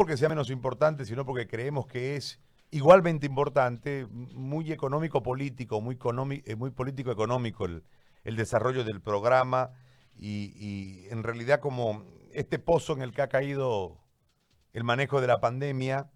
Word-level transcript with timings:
porque 0.00 0.16
sea 0.16 0.30
menos 0.30 0.48
importante, 0.48 1.04
sino 1.04 1.26
porque 1.26 1.46
creemos 1.46 1.86
que 1.86 2.16
es 2.16 2.40
igualmente 2.70 3.26
importante, 3.26 4.06
muy 4.10 4.72
económico 4.72 5.22
político, 5.22 5.82
muy, 5.82 5.98
eh, 6.46 6.56
muy 6.56 6.70
político 6.70 7.12
económico 7.12 7.66
el, 7.66 7.84
desarrollo 8.24 8.82
del 8.82 9.02
programa 9.02 9.72
y, 10.16 11.04
en 11.10 11.22
realidad 11.22 11.60
como 11.60 12.02
este 12.32 12.58
pozo 12.58 12.94
en 12.94 13.02
el 13.02 13.12
que 13.12 13.20
ha 13.20 13.28
caído 13.28 13.98
el 14.72 14.84
manejo 14.84 15.20
de 15.20 15.26
la 15.26 15.38
pandemia, 15.38 16.10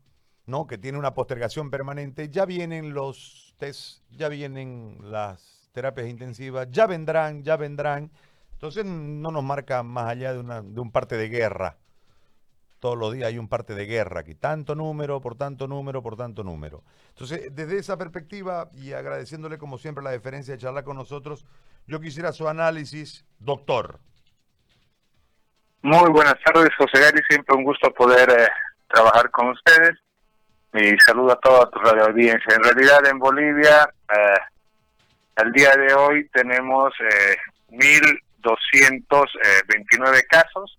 ¿no? 0.47 0.67
que 0.67 0.79
tiene 0.79 0.97
una 0.97 1.13
postergación 1.13 1.71
permanente, 1.71 2.31
ya 2.31 2.47
vienen 2.47 2.95
los 2.95 3.55
test, 3.59 4.03
ya 4.13 4.31
vienen 4.31 4.97
las 5.03 5.69
terapias 5.73 6.09
intensivas, 6.09 6.69
ya 6.71 6.87
vendrán, 6.87 7.43
ya 7.43 7.59
vendrán. 7.59 8.11
Entonces 8.53 8.87
no 8.87 9.31
nos 9.31 9.45
marca 9.45 9.83
más 9.83 10.09
allá 10.09 10.33
de, 10.33 10.39
una, 10.39 10.63
de 10.63 10.81
un 10.81 10.91
parte 10.91 11.19
de 11.19 11.29
guerra 11.29 11.77
todos 12.85 12.99
los 12.99 13.15
días 13.15 13.29
hay 13.29 13.39
un 13.39 13.49
parte 13.49 13.75
de 13.75 13.87
guerra 13.87 14.21
aquí, 14.21 14.35
tanto 14.35 14.75
número, 14.75 15.19
por 15.19 15.39
tanto 15.39 15.67
número, 15.67 16.03
por 16.03 16.19
tanto 16.19 16.45
número. 16.45 16.85
Entonces, 17.09 17.49
desde 17.51 17.79
esa 17.79 17.97
perspectiva 17.97 18.69
y 18.75 18.93
agradeciéndole 18.93 19.57
como 19.57 19.79
siempre 19.79 20.05
la 20.05 20.11
deferencia 20.11 20.53
de 20.53 20.61
charlar 20.61 20.85
con 20.85 20.99
nosotros, 20.99 21.47
yo 21.87 21.99
quisiera 21.99 22.31
su 22.33 22.47
análisis, 22.47 23.25
doctor. 23.39 24.01
Muy 25.81 26.11
buenas 26.11 26.35
tardes, 26.45 26.69
José 26.77 27.01
Gary, 27.01 27.23
siempre 27.27 27.57
un 27.57 27.65
gusto 27.65 27.91
poder 27.95 28.29
eh, 28.29 28.49
trabajar 28.93 29.31
con 29.31 29.49
ustedes 29.49 29.99
y 30.75 30.95
saludo 30.99 31.33
a 31.33 31.41
toda 31.41 31.71
tu 31.71 31.79
radio 31.79 32.05
audiencia. 32.05 32.55
En 32.55 32.65
realidad 32.65 33.07
en 33.07 33.19
Bolivia, 33.19 33.89
eh, 34.15 34.41
al 35.37 35.53
día 35.53 35.75
de 35.75 35.95
hoy 35.95 36.29
tenemos 36.35 36.93
eh, 37.01 37.39
1.229 37.71 40.27
casos, 40.29 40.77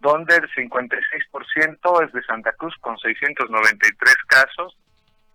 donde 0.00 0.36
el 0.36 0.48
56% 0.50 2.04
es 2.04 2.12
de 2.12 2.22
Santa 2.22 2.52
Cruz 2.52 2.74
con 2.80 2.96
693 2.98 4.14
casos. 4.26 4.76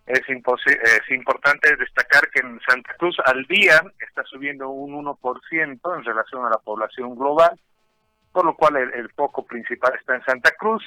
Es, 0.06 0.20
importante 0.28 1.76
destacar 1.76 2.28
que 2.30 2.40
en 2.40 2.60
Santa 2.68 2.94
Cruz 2.98 3.16
al 3.24 3.44
día 3.44 3.82
está 4.00 4.24
subiendo 4.24 4.68
un 4.68 5.04
1% 5.04 5.96
en 5.96 6.04
relación 6.04 6.44
a 6.44 6.50
la 6.50 6.58
población 6.58 7.14
global, 7.14 7.58
por 8.32 8.44
lo 8.44 8.54
cual 8.56 8.76
el, 8.76 9.10
foco 9.12 9.44
principal 9.44 9.94
está 9.98 10.16
en 10.16 10.24
Santa 10.24 10.50
Cruz. 10.52 10.82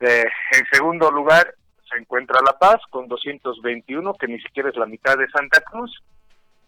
Eh, 0.00 0.26
en 0.52 0.66
segundo 0.70 1.10
lugar 1.10 1.54
se 1.90 1.98
encuentra 1.98 2.40
La 2.44 2.58
Paz 2.58 2.80
con 2.90 3.08
221, 3.08 4.14
que 4.14 4.28
ni 4.28 4.40
siquiera 4.40 4.68
es 4.68 4.76
la 4.76 4.86
mitad 4.86 5.16
de 5.16 5.28
Santa 5.28 5.60
Cruz. 5.62 6.02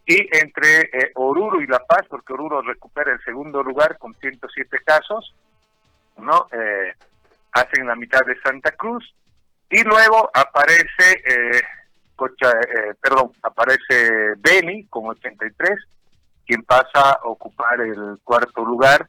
Y 0.06 0.26
entre 0.38 0.80
eh, 0.80 1.12
Oruro 1.14 1.60
y 1.60 1.66
La 1.66 1.80
Paz, 1.80 2.06
porque 2.08 2.32
Oruro 2.32 2.62
recupera 2.62 3.12
el 3.12 3.22
segundo 3.24 3.62
lugar 3.62 3.98
con 3.98 4.14
107 4.14 4.78
casos, 4.84 5.34
¿no? 6.18 6.46
Eh, 6.52 6.94
hacen 7.52 7.86
la 7.86 7.96
mitad 7.96 8.20
de 8.26 8.38
Santa 8.40 8.72
Cruz 8.72 9.14
y 9.70 9.82
luego 9.82 10.30
aparece, 10.32 11.22
eh, 11.26 11.60
Cocha, 12.16 12.50
eh, 12.50 12.94
perdón, 13.00 13.32
aparece 13.42 14.34
Beni 14.38 14.86
con 14.86 15.06
83, 15.06 15.70
quien 16.46 16.62
pasa 16.64 17.12
a 17.12 17.20
ocupar 17.24 17.80
el 17.80 18.18
cuarto 18.24 18.64
lugar 18.64 19.08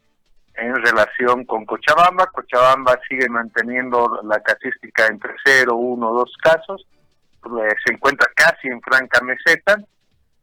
en 0.54 0.74
relación 0.76 1.44
con 1.44 1.64
Cochabamba. 1.64 2.26
Cochabamba 2.26 2.98
sigue 3.08 3.28
manteniendo 3.28 4.20
la 4.22 4.40
casística 4.40 5.06
entre 5.06 5.34
0, 5.44 5.74
1, 5.74 6.12
2 6.12 6.36
casos, 6.42 6.86
se 7.42 7.92
encuentra 7.92 8.28
casi 8.34 8.68
en 8.68 8.80
franca 8.82 9.20
meseta 9.22 9.76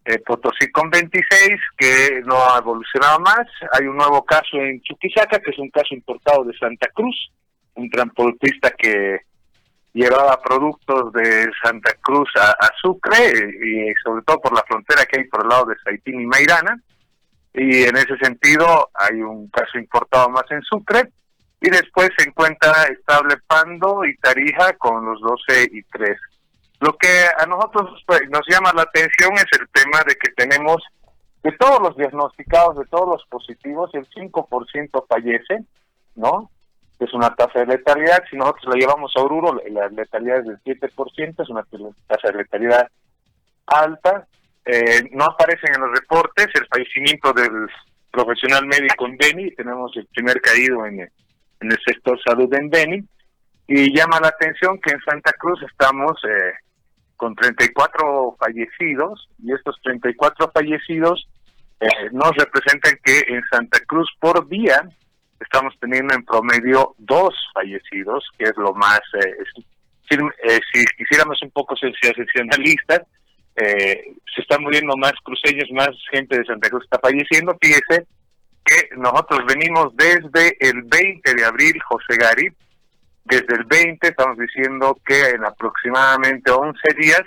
eh, 0.08 0.20
Potosí 0.20 0.72
con 0.72 0.90
26, 0.90 1.60
que 1.78 2.22
no 2.26 2.38
ha 2.38 2.60
evolucionado 2.60 3.20
más. 3.20 3.46
Hay 3.74 3.88
un 3.88 3.98
nuevo 3.98 4.24
caso 4.24 4.56
en 4.56 4.82
Chuquisaca, 4.82 5.40
que 5.40 5.52
es 5.52 5.60
un 5.60 5.70
caso 5.70 5.94
importado 5.94 6.46
de 6.46 6.58
Santa 6.58 6.88
Cruz, 6.94 7.30
un 7.76 7.90
transportista 7.90 8.72
que 8.72 9.20
llevaba 9.92 10.42
productos 10.42 11.12
de 11.12 11.50
Santa 11.62 11.94
Cruz 12.02 12.30
a, 12.38 12.70
Sucre, 12.82 13.34
y 13.62 13.94
sobre 14.02 14.24
todo 14.24 14.40
por 14.40 14.54
la 14.54 14.64
frontera 14.64 15.06
que 15.06 15.20
hay 15.20 15.26
por 15.26 15.44
el 15.44 15.50
lado 15.50 15.66
de 15.66 15.76
Saitín 15.84 16.22
y 16.22 16.26
Mairana. 16.26 16.82
Y 17.54 17.84
en 17.84 17.98
ese 17.98 18.18
sentido 18.22 18.90
hay 18.94 19.22
un 19.22 19.50
caso 19.50 19.78
importado 19.78 20.30
más 20.30 20.46
en 20.52 20.62
Sucre. 20.62 21.10
Y 21.60 21.70
después 21.70 22.12
se 22.18 22.30
encuentra 22.30 22.72
estable 22.84 23.36
Pando 23.46 24.06
y 24.06 24.16
Tarija 24.18 24.72
con 24.74 25.06
los 25.06 25.20
12 25.20 25.68
y 25.72 25.84
3. 25.84 26.18
Lo 26.80 26.96
que 26.98 27.26
a 27.38 27.46
nosotros 27.46 28.04
pues, 28.06 28.22
nos 28.30 28.42
llama 28.48 28.72
la 28.76 28.84
atención 28.84 29.34
es 29.34 29.46
el 29.60 29.68
tema 29.70 30.04
de 30.08 30.16
que 30.16 30.32
tenemos 30.32 30.84
de 31.44 31.52
todos 31.54 31.82
los 31.82 31.96
diagnosticados, 31.96 32.78
de 32.78 32.86
todos 32.86 33.08
los 33.08 33.26
positivos, 33.28 33.90
el 33.94 34.08
5% 34.10 35.06
fallece, 35.08 35.64
¿no? 36.16 36.52
Es 37.00 37.14
una 37.14 37.34
tasa 37.36 37.60
de 37.60 37.68
letalidad. 37.68 38.24
Si 38.30 38.36
nosotros 38.36 38.74
la 38.74 38.80
llevamos 38.80 39.14
a 39.16 39.22
Oruro, 39.22 39.60
la 39.70 39.88
letalidad 39.90 40.40
es 40.40 40.46
del 40.46 40.60
7%, 40.64 41.44
es 41.44 41.50
una 41.50 41.64
tasa 42.08 42.28
de 42.30 42.38
letalidad 42.40 42.88
alta. 43.68 44.28
Eh, 44.66 45.10
no 45.12 45.26
aparecen 45.26 45.74
en 45.76 45.82
los 45.82 46.00
reportes 46.00 46.48
el 46.56 46.68
fallecimiento 46.68 47.32
del 47.34 47.70
profesional 48.12 48.66
médico 48.66 49.06
en 49.06 49.18
Beni, 49.18 49.52
tenemos 49.52 49.96
el 49.96 50.08
primer 50.08 50.42
caído 50.42 50.86
en 50.86 51.10
en 51.60 51.72
el 51.72 51.78
sector 51.86 52.20
salud 52.24 52.54
en 52.54 52.70
Beni, 52.70 53.04
y 53.68 53.96
llama 53.96 54.20
la 54.20 54.30
atención 54.30 54.80
que 54.80 54.92
en 54.94 55.00
Santa 55.02 55.32
Cruz 55.34 55.60
estamos 55.64 56.14
eh, 56.24 56.54
con 57.18 57.36
34 57.36 58.38
fallecidos 58.40 59.30
y 59.44 59.54
estos 59.54 59.76
34 59.84 60.52
fallecidos 60.54 61.28
eh, 61.80 61.88
nos 62.12 62.32
representan 62.36 62.98
que 63.04 63.20
en 63.28 63.42
Santa 63.52 63.80
Cruz 63.86 64.10
por 64.20 64.48
día 64.48 64.88
estamos 65.40 65.74
teniendo 65.80 66.14
en 66.16 66.24
promedio 66.24 66.96
dos 66.98 67.34
fallecidos, 67.54 68.26
que 68.38 68.46
es 68.46 68.58
lo 68.58 68.74
más, 68.74 69.02
eh, 69.22 69.36
eh, 70.10 70.60
si 70.74 70.86
quisiéramos 70.98 71.42
un 71.42 71.52
poco 71.52 71.76
sensacionalistas, 71.76 73.02
eh, 73.56 74.14
se 74.36 74.42
están 74.42 74.62
muriendo 74.62 74.96
más 74.98 75.14
cruceños, 75.24 75.70
más 75.72 75.90
gente 76.12 76.38
de 76.38 76.46
Santa 76.46 76.70
Cruz 76.70 76.84
está 76.84 77.00
falleciendo. 77.00 77.58
Fíjese 77.62 78.06
que 78.64 78.90
nosotros 78.98 79.42
venimos 79.48 79.96
desde 79.96 80.56
el 80.60 80.84
20 80.84 81.34
de 81.34 81.46
abril, 81.46 81.74
José 81.88 82.18
Gari, 82.18 82.50
desde 83.28 83.56
el 83.56 83.66
20 83.66 84.08
estamos 84.08 84.38
diciendo 84.38 84.98
que 85.06 85.30
en 85.30 85.46
aproximadamente 85.46 86.52
11 86.52 86.80
días, 86.98 87.24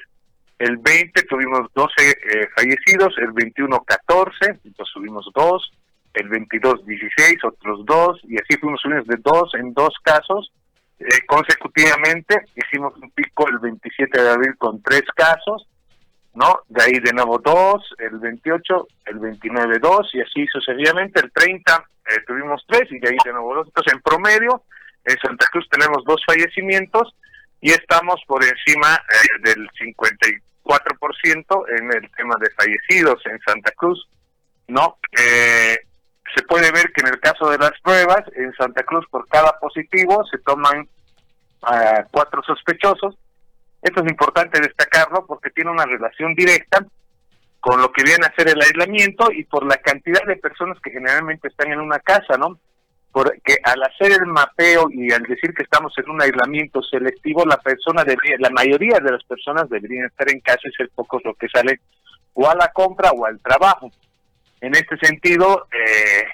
el 0.58 0.76
20 0.78 1.22
tuvimos 1.22 1.68
12 1.74 1.92
eh, 1.98 2.48
fallecidos, 2.54 3.14
el 3.18 3.32
21 3.32 3.82
14, 3.84 4.60
entonces 4.64 4.92
subimos 4.92 5.30
2, 5.34 5.72
el 6.14 6.28
22 6.28 6.86
16, 6.86 7.44
otros 7.44 7.84
2, 7.84 8.20
y 8.24 8.36
así 8.36 8.58
fuimos 8.60 8.80
subiendo 8.80 9.04
de 9.06 9.20
2 9.22 9.54
en 9.54 9.72
2 9.72 9.88
casos. 10.02 10.52
Eh, 10.98 11.06
consecutivamente 11.26 12.44
hicimos 12.54 12.94
un 12.96 13.10
pico 13.10 13.48
el 13.48 13.58
27 13.58 14.22
de 14.22 14.30
abril 14.30 14.56
con 14.58 14.82
3 14.82 15.02
casos, 15.14 15.66
¿no? 16.34 16.60
De 16.68 16.82
ahí 16.82 16.98
de 16.98 17.12
nuevo 17.12 17.38
2, 17.38 17.94
el 17.98 18.18
28, 18.18 18.88
el 19.06 19.18
29 19.18 19.78
2, 19.78 20.14
y 20.14 20.20
así 20.20 20.46
sucesivamente. 20.46 21.20
El 21.20 21.32
30 21.32 21.84
eh, 22.06 22.20
tuvimos 22.26 22.64
3 22.68 22.92
y 22.92 22.98
de 22.98 23.08
ahí 23.08 23.16
de 23.24 23.32
nuevo 23.32 23.54
2. 23.54 23.68
Entonces, 23.68 23.92
en 23.94 24.02
promedio, 24.02 24.62
en 25.04 25.18
Santa 25.18 25.46
Cruz 25.50 25.68
tenemos 25.70 26.04
dos 26.04 26.22
fallecimientos 26.26 27.14
y 27.60 27.70
estamos 27.70 28.20
por 28.26 28.42
encima 28.44 28.94
eh, 28.96 29.40
del 29.42 29.68
54% 29.70 31.64
en 31.78 31.92
el 31.92 32.10
tema 32.16 32.34
de 32.40 32.50
fallecidos 32.50 33.20
en 33.26 33.38
Santa 33.40 33.70
Cruz, 33.72 34.08
¿no? 34.68 34.98
Eh, 35.18 35.78
se 36.34 36.42
puede 36.44 36.70
ver 36.70 36.92
que 36.92 37.02
en 37.02 37.08
el 37.08 37.20
caso 37.20 37.50
de 37.50 37.58
las 37.58 37.72
pruebas, 37.82 38.22
en 38.36 38.52
Santa 38.54 38.82
Cruz 38.84 39.06
por 39.10 39.26
cada 39.28 39.58
positivo 39.58 40.24
se 40.30 40.38
toman 40.38 40.88
uh, 41.62 42.02
cuatro 42.10 42.42
sospechosos. 42.42 43.16
Esto 43.82 44.02
es 44.04 44.10
importante 44.10 44.60
destacarlo 44.60 45.26
porque 45.26 45.50
tiene 45.50 45.70
una 45.70 45.86
relación 45.86 46.34
directa 46.34 46.86
con 47.60 47.80
lo 47.80 47.92
que 47.92 48.04
viene 48.04 48.26
a 48.26 48.34
ser 48.34 48.48
el 48.48 48.60
aislamiento 48.60 49.30
y 49.32 49.44
por 49.44 49.66
la 49.66 49.76
cantidad 49.78 50.24
de 50.26 50.36
personas 50.36 50.78
que 50.80 50.90
generalmente 50.90 51.48
están 51.48 51.72
en 51.72 51.80
una 51.80 51.98
casa, 51.98 52.36
¿no? 52.38 52.58
Porque 53.12 53.56
al 53.64 53.82
hacer 53.82 54.12
el 54.12 54.26
mapeo 54.26 54.88
y 54.90 55.12
al 55.12 55.22
decir 55.22 55.52
que 55.52 55.64
estamos 55.64 55.92
en 55.98 56.10
un 56.10 56.22
aislamiento 56.22 56.82
selectivo, 56.82 57.44
la 57.44 57.56
persona 57.56 58.04
debería, 58.04 58.36
la 58.38 58.50
mayoría 58.50 58.98
de 59.00 59.10
las 59.10 59.24
personas 59.24 59.68
deberían 59.68 60.06
estar 60.06 60.30
en 60.30 60.40
casa 60.40 60.60
y 60.64 60.72
ser 60.72 60.90
pocos 60.94 61.20
los 61.24 61.36
que 61.36 61.48
salen 61.48 61.80
o 62.34 62.48
a 62.48 62.54
la 62.54 62.68
compra 62.72 63.10
o 63.10 63.26
al 63.26 63.40
trabajo. 63.40 63.90
En 64.60 64.74
este 64.76 64.96
sentido, 64.98 65.66
eh, 65.72 66.24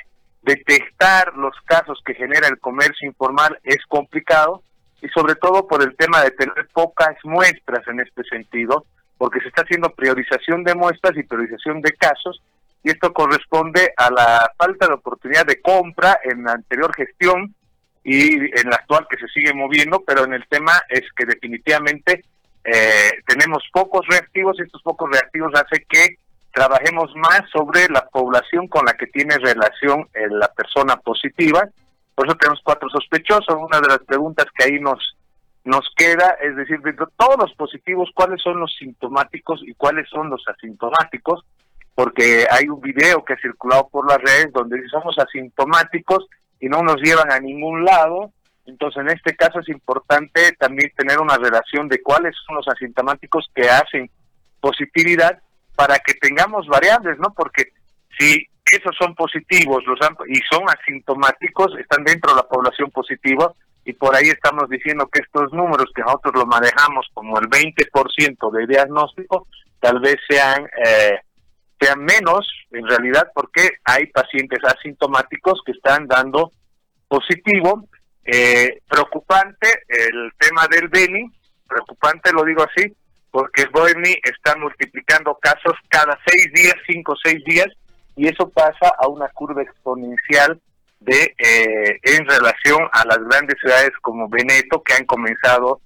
detectar 0.42 1.34
los 1.36 1.54
casos 1.64 2.00
que 2.04 2.14
genera 2.14 2.48
el 2.48 2.58
comercio 2.58 3.08
informal 3.08 3.58
es 3.64 3.78
complicado 3.88 4.62
y 5.00 5.08
sobre 5.08 5.34
todo 5.34 5.66
por 5.66 5.82
el 5.82 5.96
tema 5.96 6.22
de 6.22 6.30
tener 6.32 6.68
pocas 6.72 7.16
muestras 7.24 7.86
en 7.88 8.00
este 8.00 8.22
sentido, 8.24 8.84
porque 9.16 9.40
se 9.40 9.48
está 9.48 9.62
haciendo 9.62 9.90
priorización 9.90 10.62
de 10.62 10.74
muestras 10.74 11.16
y 11.16 11.22
priorización 11.22 11.80
de 11.80 11.92
casos 11.92 12.42
y 12.86 12.90
esto 12.90 13.12
corresponde 13.12 13.92
a 13.96 14.12
la 14.12 14.48
falta 14.56 14.86
de 14.86 14.94
oportunidad 14.94 15.44
de 15.44 15.60
compra 15.60 16.20
en 16.22 16.44
la 16.44 16.52
anterior 16.52 16.94
gestión 16.94 17.52
y 18.04 18.36
en 18.36 18.70
la 18.70 18.76
actual 18.76 19.08
que 19.10 19.16
se 19.16 19.26
sigue 19.26 19.52
moviendo, 19.52 20.04
pero 20.06 20.22
en 20.22 20.34
el 20.34 20.46
tema 20.46 20.70
es 20.88 21.02
que 21.16 21.26
definitivamente 21.26 22.22
eh, 22.62 23.10
tenemos 23.26 23.64
pocos 23.72 24.06
reactivos 24.06 24.56
y 24.60 24.62
estos 24.62 24.82
pocos 24.82 25.10
reactivos 25.10 25.52
hace 25.56 25.84
que 25.88 26.18
trabajemos 26.52 27.10
más 27.16 27.42
sobre 27.52 27.88
la 27.88 28.06
población 28.06 28.68
con 28.68 28.84
la 28.86 28.92
que 28.92 29.08
tiene 29.08 29.36
relación 29.38 30.06
eh, 30.14 30.28
la 30.30 30.46
persona 30.52 30.94
positiva. 30.94 31.68
Por 32.14 32.28
eso 32.28 32.36
tenemos 32.36 32.60
cuatro 32.62 32.88
sospechosos. 32.88 33.56
Una 33.58 33.80
de 33.80 33.88
las 33.88 34.04
preguntas 34.06 34.46
que 34.56 34.64
ahí 34.64 34.78
nos 34.78 35.16
nos 35.64 35.84
queda, 35.96 36.36
es 36.40 36.54
decir, 36.54 36.78
de 36.82 36.92
todos 36.92 37.36
los 37.36 37.52
positivos, 37.54 38.10
cuáles 38.14 38.40
son 38.40 38.60
los 38.60 38.72
sintomáticos 38.78 39.60
y 39.64 39.74
cuáles 39.74 40.08
son 40.08 40.30
los 40.30 40.44
asintomáticos, 40.46 41.44
porque 41.96 42.46
hay 42.50 42.68
un 42.68 42.80
video 42.80 43.24
que 43.24 43.32
ha 43.32 43.38
circulado 43.38 43.88
por 43.88 44.06
las 44.06 44.18
redes 44.18 44.52
donde 44.52 44.78
somos 44.88 45.18
asintomáticos 45.18 46.26
y 46.60 46.68
no 46.68 46.82
nos 46.82 46.96
llevan 46.96 47.32
a 47.32 47.40
ningún 47.40 47.84
lado, 47.84 48.32
entonces 48.66 49.00
en 49.00 49.08
este 49.08 49.34
caso 49.34 49.60
es 49.60 49.68
importante 49.70 50.52
también 50.58 50.92
tener 50.94 51.18
una 51.18 51.38
relación 51.38 51.88
de 51.88 52.02
cuáles 52.02 52.34
son 52.46 52.56
los 52.56 52.68
asintomáticos 52.68 53.50
que 53.54 53.68
hacen 53.70 54.10
positividad 54.60 55.40
para 55.74 55.98
que 55.98 56.12
tengamos 56.14 56.66
variables, 56.66 57.18
¿no? 57.18 57.32
Porque 57.34 57.72
si 58.18 58.46
esos 58.70 58.94
son 58.98 59.14
positivos 59.14 59.82
los 59.86 59.98
y 60.28 60.38
son 60.50 60.64
asintomáticos, 60.68 61.78
están 61.78 62.04
dentro 62.04 62.32
de 62.32 62.42
la 62.42 62.48
población 62.48 62.90
positiva, 62.90 63.52
y 63.86 63.94
por 63.94 64.14
ahí 64.14 64.28
estamos 64.28 64.68
diciendo 64.68 65.08
que 65.10 65.20
estos 65.22 65.50
números 65.52 65.86
que 65.94 66.02
nosotros 66.02 66.34
lo 66.34 66.44
manejamos 66.44 67.06
como 67.14 67.38
el 67.38 67.48
20% 67.48 68.52
de 68.52 68.66
diagnóstico, 68.66 69.46
tal 69.80 70.00
vez 70.00 70.16
sean 70.28 70.68
eh, 70.84 71.20
sean 71.80 72.04
menos 72.04 72.48
en 72.70 72.86
realidad 72.86 73.30
porque 73.34 73.70
hay 73.84 74.06
pacientes 74.06 74.60
asintomáticos 74.64 75.60
que 75.64 75.72
están 75.72 76.06
dando 76.06 76.50
positivo. 77.08 77.88
Eh, 78.24 78.80
preocupante 78.88 79.68
el 79.88 80.32
tema 80.38 80.66
del 80.68 80.88
Beni, 80.88 81.30
preocupante 81.68 82.32
lo 82.32 82.44
digo 82.44 82.64
así, 82.64 82.92
porque 83.30 83.66
Beni 83.66 84.16
está 84.22 84.56
multiplicando 84.56 85.38
casos 85.40 85.74
cada 85.88 86.18
seis 86.26 86.52
días, 86.52 86.74
cinco 86.86 87.12
o 87.12 87.16
seis 87.22 87.44
días, 87.44 87.68
y 88.16 88.28
eso 88.28 88.48
pasa 88.48 88.92
a 88.98 89.08
una 89.08 89.28
curva 89.28 89.62
exponencial 89.62 90.60
de 91.00 91.34
eh, 91.38 92.00
en 92.02 92.26
relación 92.26 92.88
a 92.92 93.04
las 93.04 93.18
grandes 93.18 93.56
ciudades 93.60 93.92
como 94.00 94.28
Veneto 94.28 94.82
que 94.82 94.94
han 94.94 95.04
comenzado 95.04 95.80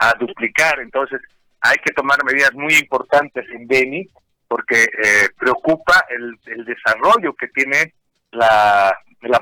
a, 0.00 0.14
duplicar. 0.20 0.78
Entonces 0.80 1.20
hay 1.60 1.78
que 1.78 1.92
tomar 1.94 2.22
medidas 2.24 2.52
muy 2.52 2.74
importantes 2.74 3.44
en 3.50 3.66
Beni 3.66 4.08
porque 4.52 4.82
eh, 4.82 5.30
preocupa 5.38 6.04
el, 6.10 6.38
el, 6.44 6.66
desarrollo 6.66 7.32
que 7.32 7.48
tiene 7.48 7.94
la, 8.32 8.94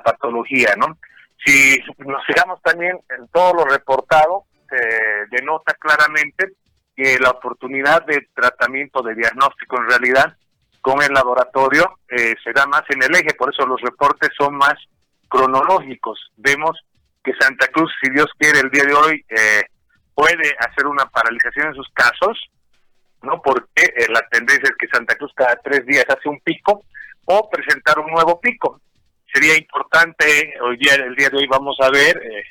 patología, 0.04 0.76
¿no? 0.76 0.98
Si 1.44 1.80
nos 1.98 2.24
fijamos 2.26 2.62
también 2.62 2.96
en 3.18 3.26
todo 3.26 3.54
lo 3.54 3.64
reportado, 3.64 4.44
se 4.68 5.26
denota 5.36 5.74
claramente 5.74 6.52
que 6.94 7.18
la 7.18 7.30
oportunidad 7.30 8.06
de 8.06 8.28
tratamiento 8.32 9.02
de 9.02 9.16
diagnóstico 9.16 9.78
en 9.78 9.90
realidad 9.90 10.36
con 10.80 11.02
el 11.02 11.12
laboratorio 11.12 11.98
eh, 12.08 12.36
se 12.44 12.52
más 12.68 12.82
en 12.90 13.02
el 13.02 13.12
eje, 13.16 13.34
por 13.34 13.52
eso 13.52 13.66
los 13.66 13.80
reportes 13.80 14.30
son 14.38 14.54
más 14.54 14.74
cronológicos. 15.28 16.30
Vemos 16.36 16.78
que 17.24 17.32
Santa 17.40 17.66
Cruz, 17.66 17.90
si 18.00 18.12
Dios 18.12 18.28
quiere, 18.38 18.60
el 18.60 18.70
día 18.70 18.84
de 18.84 18.94
hoy 18.94 19.24
eh, 19.28 19.64
puede 20.14 20.54
hacer 20.60 20.86
una 20.86 21.06
paralización 21.06 21.66
en 21.66 21.74
sus 21.74 21.88
casos, 21.94 22.38
¿no? 23.22 23.40
Porque 23.42 23.82
eh, 23.84 24.06
la 24.08 24.26
tendencia 24.30 24.68
es 24.68 24.76
que 24.78 24.88
Santa 24.88 25.14
Cruz 25.16 25.32
cada 25.34 25.56
tres 25.56 25.84
días 25.86 26.04
hace 26.08 26.28
un 26.28 26.40
pico 26.40 26.84
o 27.26 27.48
presentar 27.50 27.98
un 27.98 28.10
nuevo 28.10 28.40
pico. 28.40 28.80
Sería 29.32 29.56
importante, 29.56 30.54
hoy 30.62 30.76
día, 30.76 30.94
el 30.94 31.14
día 31.14 31.28
de 31.30 31.38
hoy 31.38 31.46
vamos 31.46 31.76
a 31.80 31.90
ver 31.90 32.16
eh, 32.18 32.44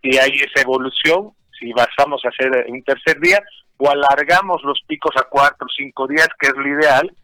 si 0.00 0.18
hay 0.18 0.32
esa 0.40 0.62
evolución, 0.62 1.32
si 1.58 1.72
pasamos 1.72 2.22
a 2.24 2.28
hacer 2.28 2.66
un 2.68 2.82
tercer 2.82 3.20
día 3.20 3.42
o 3.78 3.90
alargamos 3.90 4.62
los 4.62 4.80
picos 4.86 5.14
a 5.16 5.24
cuatro 5.24 5.66
o 5.66 5.74
cinco 5.76 6.06
días, 6.06 6.28
que 6.38 6.48
es 6.48 6.54
lo 6.56 6.66
ideal, 6.66 7.14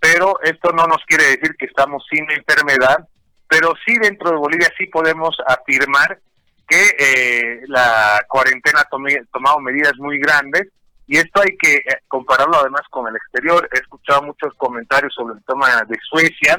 pero 0.00 0.40
esto 0.42 0.72
no 0.72 0.86
nos 0.86 1.04
quiere 1.06 1.24
decir 1.24 1.54
que 1.56 1.66
estamos 1.66 2.04
sin 2.10 2.28
enfermedad, 2.30 3.06
pero 3.48 3.74
sí 3.86 3.96
dentro 3.98 4.30
de 4.30 4.36
Bolivia 4.36 4.72
sí 4.76 4.86
podemos 4.86 5.36
afirmar 5.46 6.18
que 6.66 6.82
eh, 6.98 7.60
la 7.66 8.24
cuarentena 8.28 8.80
ha 8.80 8.88
tomado 9.32 9.58
medidas 9.60 9.94
muy 9.98 10.18
grandes 10.18 10.68
y 11.10 11.16
esto 11.16 11.42
hay 11.42 11.56
que 11.56 11.74
eh, 11.74 11.98
compararlo 12.06 12.56
además 12.60 12.82
con 12.88 13.08
el 13.08 13.16
exterior. 13.16 13.68
He 13.72 13.78
escuchado 13.78 14.22
muchos 14.22 14.54
comentarios 14.54 15.12
sobre 15.12 15.34
el 15.34 15.44
tema 15.44 15.66
de 15.88 15.98
Suecia, 16.08 16.56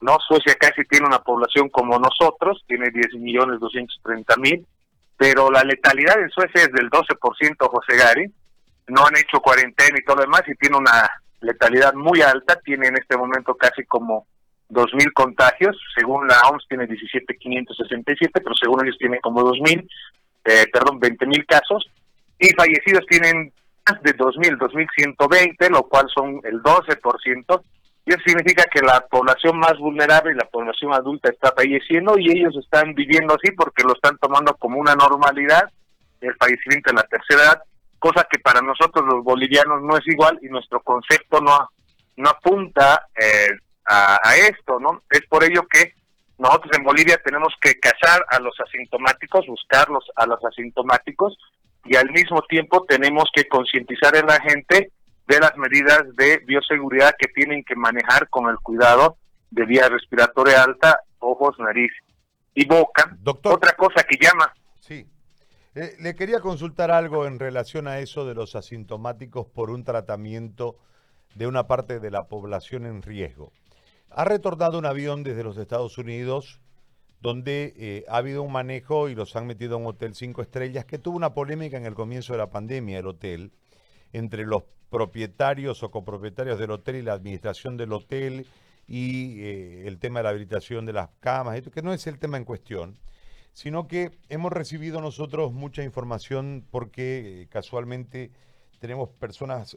¿no? 0.00 0.16
Suecia 0.28 0.54
casi 0.54 0.84
tiene 0.84 1.06
una 1.06 1.18
población 1.18 1.68
como 1.70 1.98
nosotros, 1.98 2.62
tiene 2.68 2.88
10 2.90 3.14
millones 3.14 3.58
230 3.58 4.36
mil, 4.36 4.64
pero 5.16 5.50
la 5.50 5.64
letalidad 5.64 6.20
en 6.20 6.30
Suecia 6.30 6.62
es 6.62 6.72
del 6.72 6.88
12%, 6.88 7.68
José 7.68 7.96
Gari. 7.96 8.32
No 8.86 9.06
han 9.06 9.16
hecho 9.16 9.40
cuarentena 9.40 9.98
y 9.98 10.04
todo 10.04 10.16
lo 10.18 10.22
demás 10.22 10.42
y 10.46 10.54
tiene 10.54 10.76
una 10.76 11.10
letalidad 11.40 11.92
muy 11.94 12.22
alta, 12.22 12.60
tiene 12.60 12.86
en 12.86 12.96
este 12.96 13.16
momento 13.16 13.56
casi 13.56 13.82
como 13.86 14.28
2.000 14.68 15.12
contagios, 15.14 15.76
según 15.96 16.28
la 16.28 16.40
OMS 16.48 16.64
tiene 16.68 16.86
17.567, 16.86 18.30
pero 18.34 18.54
según 18.54 18.86
ellos 18.86 18.98
tiene 19.00 19.18
como 19.18 19.42
2.000, 19.42 19.84
eh, 20.44 20.66
perdón, 20.72 21.00
20.000 21.00 21.44
casos, 21.44 21.90
y 22.38 22.50
fallecidos 22.50 23.04
tienen 23.08 23.52
de 24.02 24.16
2.000, 24.16 24.58
2.120, 24.58 25.70
lo 25.70 25.82
cual 25.84 26.06
son 26.14 26.40
el 26.44 26.62
12%, 26.62 27.62
y 28.06 28.12
eso 28.12 28.22
significa 28.24 28.64
que 28.64 28.80
la 28.80 29.00
población 29.06 29.58
más 29.58 29.78
vulnerable 29.78 30.32
y 30.32 30.36
la 30.36 30.48
población 30.48 30.92
adulta 30.94 31.30
está 31.30 31.52
falleciendo 31.52 32.18
y 32.18 32.30
ellos 32.30 32.56
están 32.56 32.94
viviendo 32.94 33.34
así 33.34 33.52
porque 33.52 33.82
lo 33.82 33.92
están 33.92 34.16
tomando 34.18 34.54
como 34.54 34.78
una 34.78 34.94
normalidad, 34.94 35.70
el 36.20 36.34
fallecimiento 36.36 36.90
en 36.90 36.96
la 36.96 37.02
tercera 37.04 37.42
edad, 37.42 37.62
cosa 37.98 38.26
que 38.30 38.38
para 38.38 38.62
nosotros 38.62 39.04
los 39.06 39.22
bolivianos 39.22 39.82
no 39.82 39.96
es 39.96 40.06
igual 40.06 40.38
y 40.42 40.48
nuestro 40.48 40.80
concepto 40.80 41.40
no, 41.40 41.68
no 42.16 42.30
apunta 42.30 43.06
eh, 43.14 43.50
a, 43.86 44.36
esto, 44.36 44.78
¿no? 44.78 45.02
Es 45.10 45.22
por 45.28 45.42
ello 45.42 45.66
que 45.68 45.94
nosotros 46.38 46.70
en 46.76 46.84
Bolivia 46.84 47.20
tenemos 47.24 47.52
que 47.60 47.78
cazar 47.78 48.24
a 48.30 48.38
los 48.38 48.54
asintomáticos, 48.60 49.46
buscarlos 49.46 50.04
a 50.14 50.26
los 50.26 50.42
asintomáticos 50.44 51.36
y 51.84 51.96
al 51.96 52.10
mismo 52.10 52.42
tiempo 52.42 52.84
tenemos 52.88 53.30
que 53.34 53.48
concientizar 53.48 54.16
a 54.16 54.22
la 54.22 54.40
gente 54.40 54.92
de 55.26 55.38
las 55.38 55.56
medidas 55.56 56.02
de 56.16 56.38
bioseguridad 56.38 57.14
que 57.18 57.28
tienen 57.28 57.62
que 57.64 57.76
manejar 57.76 58.28
con 58.28 58.48
el 58.50 58.56
cuidado 58.58 59.16
de 59.50 59.64
vía 59.64 59.88
respiratoria 59.88 60.62
alta, 60.62 61.00
ojos, 61.18 61.56
nariz 61.58 61.92
y 62.54 62.66
boca. 62.66 63.16
Doctor, 63.20 63.54
Otra 63.54 63.72
cosa 63.74 64.04
que 64.08 64.16
llama. 64.20 64.52
Sí. 64.80 65.06
Eh, 65.74 65.96
le 66.00 66.16
quería 66.16 66.40
consultar 66.40 66.90
algo 66.90 67.26
en 67.26 67.38
relación 67.38 67.86
a 67.86 68.00
eso 68.00 68.26
de 68.26 68.34
los 68.34 68.56
asintomáticos 68.56 69.46
por 69.46 69.70
un 69.70 69.84
tratamiento 69.84 70.76
de 71.34 71.46
una 71.46 71.68
parte 71.68 72.00
de 72.00 72.10
la 72.10 72.24
población 72.24 72.86
en 72.86 73.02
riesgo. 73.02 73.52
Ha 74.10 74.24
retornado 74.24 74.78
un 74.78 74.86
avión 74.86 75.22
desde 75.22 75.44
los 75.44 75.56
Estados 75.56 75.96
Unidos 75.96 76.60
donde 77.20 77.74
eh, 77.76 78.04
ha 78.08 78.16
habido 78.16 78.42
un 78.42 78.52
manejo 78.52 79.08
y 79.08 79.14
los 79.14 79.36
han 79.36 79.46
metido 79.46 79.74
a 79.74 79.78
un 79.78 79.86
hotel 79.86 80.14
cinco 80.14 80.42
estrellas 80.42 80.86
que 80.86 80.98
tuvo 80.98 81.16
una 81.16 81.34
polémica 81.34 81.76
en 81.76 81.84
el 81.84 81.94
comienzo 81.94 82.32
de 82.32 82.38
la 82.38 82.50
pandemia, 82.50 82.98
el 82.98 83.06
hotel, 83.06 83.52
entre 84.12 84.44
los 84.44 84.64
propietarios 84.88 85.82
o 85.82 85.90
copropietarios 85.90 86.58
del 86.58 86.70
hotel 86.70 86.96
y 86.96 87.02
la 87.02 87.12
administración 87.12 87.76
del 87.76 87.92
hotel 87.92 88.46
y 88.86 89.42
eh, 89.42 89.86
el 89.86 89.98
tema 89.98 90.20
de 90.20 90.24
la 90.24 90.30
habilitación 90.30 90.86
de 90.86 90.94
las 90.94 91.10
camas, 91.20 91.60
que 91.60 91.82
no 91.82 91.92
es 91.92 92.06
el 92.06 92.18
tema 92.18 92.38
en 92.38 92.44
cuestión, 92.44 92.98
sino 93.52 93.86
que 93.86 94.10
hemos 94.28 94.52
recibido 94.52 95.00
nosotros 95.00 95.52
mucha 95.52 95.84
información 95.84 96.66
porque 96.70 97.42
eh, 97.42 97.46
casualmente 97.48 98.32
tenemos 98.78 99.10
personas 99.10 99.76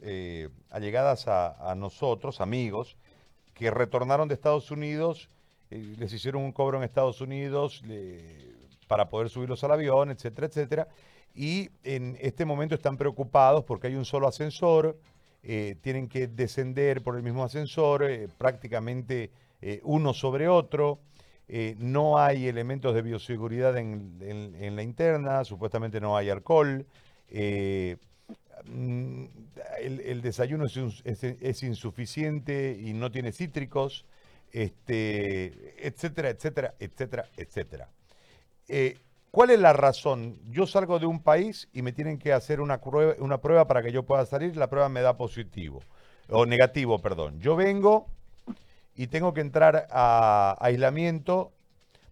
allegadas 0.70 1.28
a, 1.28 1.70
a 1.70 1.74
nosotros, 1.74 2.40
amigos, 2.40 2.96
que 3.52 3.70
retornaron 3.70 4.28
de 4.28 4.34
Estados 4.34 4.70
Unidos, 4.70 5.28
eh, 5.74 5.96
les 5.98 6.12
hicieron 6.12 6.42
un 6.42 6.52
cobro 6.52 6.78
en 6.78 6.84
Estados 6.84 7.20
Unidos 7.20 7.82
para 8.86 9.08
poder 9.08 9.28
subirlos 9.28 9.64
al 9.64 9.72
avión, 9.72 10.10
etcétera, 10.10 10.46
etcétera. 10.46 10.88
Y 11.34 11.70
en 11.82 12.16
este 12.20 12.44
momento 12.44 12.76
están 12.76 12.96
preocupados 12.96 13.64
porque 13.64 13.88
hay 13.88 13.96
un 13.96 14.04
solo 14.04 14.28
ascensor, 14.28 14.96
eh, 15.42 15.76
tienen 15.82 16.08
que 16.08 16.28
descender 16.28 17.02
por 17.02 17.16
el 17.16 17.24
mismo 17.24 17.42
ascensor, 17.42 18.04
eh, 18.04 18.28
prácticamente 18.38 19.30
uno 19.82 20.12
sobre 20.12 20.46
otro. 20.46 20.98
no 21.78 22.18
hay 22.18 22.48
elementos 22.48 22.94
de 22.94 23.00
bioseguridad 23.00 23.78
en, 23.78 24.76
la 24.76 24.82
interna, 24.82 25.42
supuestamente 25.44 25.98
no 25.98 26.18
hay 26.18 26.28
alcohol. 26.28 26.86
Mm, 28.66 29.24
el, 29.80 30.22
desayuno 30.22 30.66
es, 30.66 31.62
insuficiente 31.62 32.78
y 32.80 32.92
no 32.94 33.10
tiene 33.10 33.32
cítricos, 33.32 34.04
este, 34.54 35.74
etcétera, 35.84 36.30
etcétera, 36.30 36.74
etcétera, 36.78 37.26
etcétera. 37.36 37.88
Eh, 38.68 38.98
¿Cuál 39.32 39.50
es 39.50 39.58
la 39.58 39.72
razón? 39.72 40.38
Yo 40.48 40.68
salgo 40.68 41.00
de 41.00 41.06
un 41.06 41.20
país 41.20 41.68
y 41.72 41.82
me 41.82 41.92
tienen 41.92 42.18
que 42.18 42.32
hacer 42.32 42.60
una 42.60 42.80
prueba, 42.80 43.16
una 43.18 43.38
prueba 43.38 43.66
para 43.66 43.82
que 43.82 43.90
yo 43.90 44.04
pueda 44.04 44.24
salir, 44.26 44.56
la 44.56 44.70
prueba 44.70 44.88
me 44.88 45.00
da 45.00 45.16
positivo, 45.16 45.82
o 46.28 46.46
negativo, 46.46 47.00
perdón. 47.00 47.40
Yo 47.40 47.56
vengo 47.56 48.06
y 48.94 49.08
tengo 49.08 49.34
que 49.34 49.40
entrar 49.40 49.88
a 49.90 50.56
aislamiento 50.60 51.52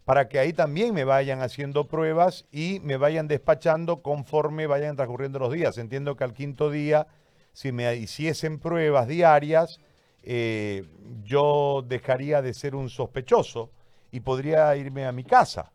para 0.05 0.29
que 0.29 0.41
ahí 0.41 0.53
también 0.53 0.93
me 0.95 1.05
vayan 1.05 1.43
haciendo 1.43 1.87
pruebas 1.87 2.45
y 2.51 2.81
me 2.83 2.97
vayan 2.97 3.29
despachando 3.29 4.03
conforme 4.03 4.67
vayan 4.67 4.97
transcurriendo 4.97 5.39
los 5.39 5.53
días. 5.53 5.79
Entiendo 5.79 6.17
que 6.17 6.25
al 6.25 6.35
quinto 6.35 6.71
día, 6.71 7.07
si 7.53 7.71
me 7.71 7.95
hiciesen 7.95 8.59
pruebas 8.59 9.07
diarias, 9.07 9.79
eh, 10.23 10.85
yo 11.25 11.85
dejaría 11.87 12.43
de 12.43 12.55
ser 12.55 12.75
un 12.75 12.89
sospechoso 12.89 13.71
y 14.11 14.21
podría 14.21 14.75
irme 14.77 15.07
a 15.07 15.13
mi 15.13 15.25
casa. 15.25 15.71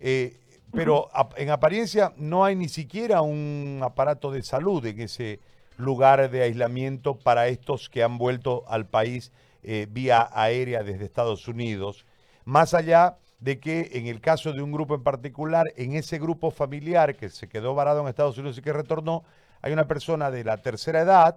Eh, 0.00 0.38
pero 0.72 1.08
en 1.36 1.50
apariencia 1.50 2.12
no 2.16 2.44
hay 2.44 2.56
ni 2.56 2.68
siquiera 2.68 3.22
un 3.22 3.80
aparato 3.82 4.30
de 4.30 4.42
salud 4.42 4.84
en 4.86 5.00
ese 5.00 5.40
lugar 5.76 6.30
de 6.30 6.42
aislamiento 6.42 7.16
para 7.16 7.48
estos 7.48 7.88
que 7.88 8.02
han 8.02 8.18
vuelto 8.18 8.64
al 8.68 8.86
país 8.86 9.32
eh, 9.62 9.86
vía 9.88 10.28
aérea 10.32 10.82
desde 10.82 11.04
Estados 11.04 11.48
Unidos, 11.48 12.04
más 12.44 12.74
allá 12.74 13.16
de 13.40 13.58
que 13.60 13.90
en 13.94 14.06
el 14.06 14.20
caso 14.20 14.52
de 14.52 14.62
un 14.62 14.72
grupo 14.72 14.94
en 14.94 15.02
particular, 15.02 15.66
en 15.76 15.94
ese 15.94 16.18
grupo 16.18 16.50
familiar 16.50 17.14
que 17.14 17.28
se 17.28 17.48
quedó 17.48 17.74
varado 17.74 18.00
en 18.00 18.08
Estados 18.08 18.38
Unidos 18.38 18.58
y 18.58 18.62
que 18.62 18.72
retornó, 18.72 19.24
hay 19.62 19.72
una 19.72 19.86
persona 19.86 20.30
de 20.30 20.44
la 20.44 20.58
tercera 20.58 21.00
edad, 21.00 21.36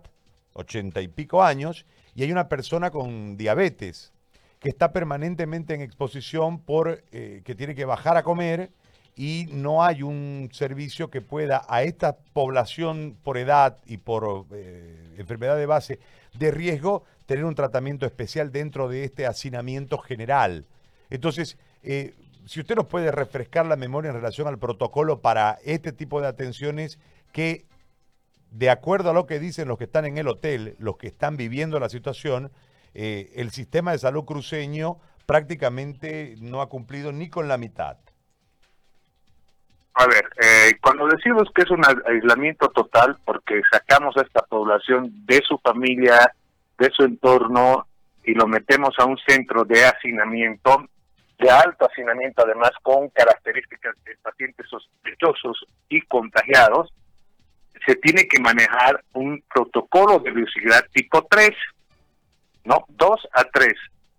ochenta 0.54 1.02
y 1.02 1.08
pico 1.08 1.44
años, 1.44 1.86
y 2.18 2.24
hay 2.24 2.32
una 2.32 2.50
persona 2.50 2.90
con 2.90 3.38
diabetes 3.38 4.12
que 4.60 4.70
está 4.70 4.92
permanentemente 4.92 5.76
en 5.76 5.82
exposición 5.82 6.60
por 6.60 7.04
eh, 7.12 7.44
que 7.46 7.54
tiene 7.54 7.76
que 7.76 7.86
bajar 7.86 8.18
a 8.18 8.24
comer 8.24 8.72
y 9.16 9.48
no 9.52 9.84
hay 9.84 10.02
un 10.02 10.50
servicio 10.52 11.12
que 11.12 11.22
pueda 11.22 11.64
a 11.70 11.84
esta 11.84 12.18
población 12.34 13.16
por 13.24 13.38
edad 13.38 13.78
y 13.86 13.98
por 13.98 14.48
eh, 14.52 15.14
enfermedad 15.20 15.58
de 15.58 15.68
base 15.68 16.00
de 16.34 16.50
riesgo 16.50 17.04
tener 17.28 17.46
un 17.46 17.54
tratamiento 17.54 18.08
especial 18.08 18.52
dentro 18.52 18.90
de 18.90 19.04
este 19.04 19.28
hacinamiento 19.28 20.00
general. 20.00 20.66
Entonces, 21.12 21.56
eh, 21.84 22.16
si 22.48 22.62
usted 22.62 22.76
nos 22.76 22.88
puede 22.88 23.12
refrescar 23.12 23.68
la 23.68 23.76
memoria 23.76 24.10
en 24.10 24.16
relación 24.16 24.48
al 24.48 24.58
protocolo 24.58 25.22
para 25.22 25.60
este 25.64 25.92
tipo 25.92 26.20
de 26.20 26.30
atenciones 26.30 26.98
que, 27.32 27.68
de 28.52 28.70
acuerdo 28.70 29.10
a 29.10 29.14
lo 29.14 29.26
que 29.26 29.40
dicen 29.40 29.68
los 29.68 29.78
que 29.78 29.86
están 29.86 30.06
en 30.06 30.18
el 30.18 30.28
hotel, 30.28 30.76
los 30.80 30.98
que 30.98 31.08
están 31.08 31.38
viviendo 31.38 31.80
la 31.80 31.90
situación, 31.90 32.52
eh, 32.94 33.32
el 33.36 33.52
sistema 33.52 33.92
de 33.92 34.00
salud 34.00 34.26
cruceño 34.26 34.98
prácticamente 35.26 36.36
no 36.40 36.62
ha 36.62 36.70
cumplido 36.70 37.12
ni 37.12 37.30
con 37.30 37.48
la 37.48 37.58
mitad. 37.58 37.98
A 39.94 40.06
ver, 40.06 40.30
eh, 40.42 40.78
cuando 40.80 41.08
decimos 41.08 41.50
que 41.56 41.64
es 41.64 41.72
un 41.72 41.82
aislamiento 42.06 42.70
total, 42.70 43.18
porque 43.26 43.62
sacamos 43.72 44.16
a 44.18 44.22
esta 44.22 44.44
población 44.44 45.12
de 45.26 45.42
su 45.48 45.58
familia, 45.58 46.34
de 46.78 46.92
su 46.92 47.04
entorno, 47.04 47.88
y 48.24 48.34
lo 48.34 48.46
metemos 48.46 48.94
a 49.00 49.06
un 49.06 49.18
centro 49.28 49.64
de 49.64 49.86
hacinamiento, 49.86 50.88
de 51.40 51.50
alto 51.50 51.88
hacinamiento 51.90 52.44
además 52.44 52.72
con 52.84 53.10
características 53.10 53.96
de 54.06 54.16
pacientes 54.22 54.68
sospechosos 54.70 55.66
y 55.90 56.02
contagiados, 56.02 56.94
se 57.86 57.96
tiene 57.96 58.28
que 58.28 58.42
manejar 58.42 59.04
un 59.14 59.44
protocolo 59.54 60.20
de 60.20 60.32
bioseguridad 60.32 60.86
tipo 60.92 61.26
3, 61.30 61.52
¿no? 62.66 62.86
2 62.90 63.28
a 63.34 63.44
3. 63.46 63.74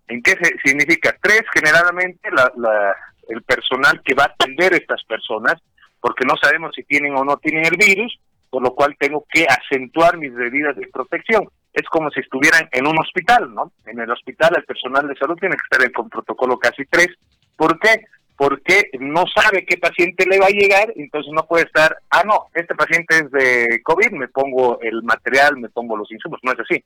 ¿En 0.07 0.21
qué 0.23 0.35
significa? 0.63 1.15
3 1.21 1.41
generalmente 1.53 2.29
la, 2.31 2.51
la, 2.57 2.95
el 3.29 3.41
personal 3.43 4.01
que 4.03 4.15
va 4.15 4.23
a 4.23 4.33
atender 4.37 4.73
a 4.73 4.77
estas 4.77 5.03
personas, 5.03 5.55
porque 6.01 6.25
no 6.25 6.35
sabemos 6.41 6.71
si 6.75 6.83
tienen 6.83 7.15
o 7.15 7.23
no 7.23 7.37
tienen 7.37 7.65
el 7.65 7.77
virus, 7.77 8.19
por 8.49 8.63
lo 8.63 8.73
cual 8.73 8.95
tengo 8.99 9.25
que 9.31 9.45
acentuar 9.45 10.17
mis 10.17 10.31
medidas 10.31 10.75
de 10.75 10.87
protección. 10.87 11.47
Es 11.73 11.87
como 11.89 12.09
si 12.09 12.19
estuvieran 12.19 12.67
en 12.71 12.87
un 12.87 12.97
hospital, 12.99 13.53
¿no? 13.53 13.71
En 13.85 13.99
el 13.99 14.09
hospital 14.09 14.53
el 14.57 14.65
personal 14.65 15.07
de 15.07 15.15
salud 15.15 15.37
tiene 15.39 15.55
que 15.55 15.63
estar 15.69 15.91
con 15.91 16.09
protocolo 16.09 16.57
casi 16.57 16.85
3. 16.85 17.07
¿Por 17.55 17.79
qué? 17.79 18.05
Porque 18.39 18.89
no 18.99 19.25
sabe 19.27 19.65
qué 19.65 19.77
paciente 19.77 20.25
le 20.25 20.39
va 20.39 20.45
a 20.45 20.61
llegar, 20.61 20.93
entonces 20.95 21.31
no 21.33 21.45
puede 21.45 21.65
estar, 21.65 21.97
ah, 22.09 22.23
no, 22.25 22.45
este 22.53 22.73
paciente 22.73 23.17
es 23.17 23.29
de 23.31 23.81
COVID, 23.83 24.11
me 24.11 24.29
pongo 24.29 24.79
el 24.81 25.03
material, 25.03 25.57
me 25.57 25.67
pongo 25.67 25.97
los 25.97 26.09
insumos, 26.09 26.39
no 26.43 26.53
es 26.53 26.59
así. 26.61 26.81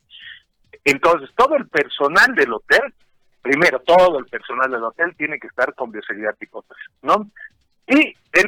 Entonces, 0.83 1.29
todo 1.37 1.55
el 1.55 1.67
personal 1.67 2.33
del 2.33 2.53
hotel 2.53 2.81
primero, 3.43 3.79
todo 3.81 4.17
el 4.17 4.25
personal 4.25 4.71
del 4.71 4.83
hotel 4.83 5.13
tiene 5.15 5.37
que 5.37 5.47
estar 5.47 5.75
con 5.75 5.91
bioseguridad 5.91 6.35
tipo 6.37 6.63
3, 6.67 6.79
¿no? 7.03 7.29
Y 7.85 8.15
el 8.31 8.45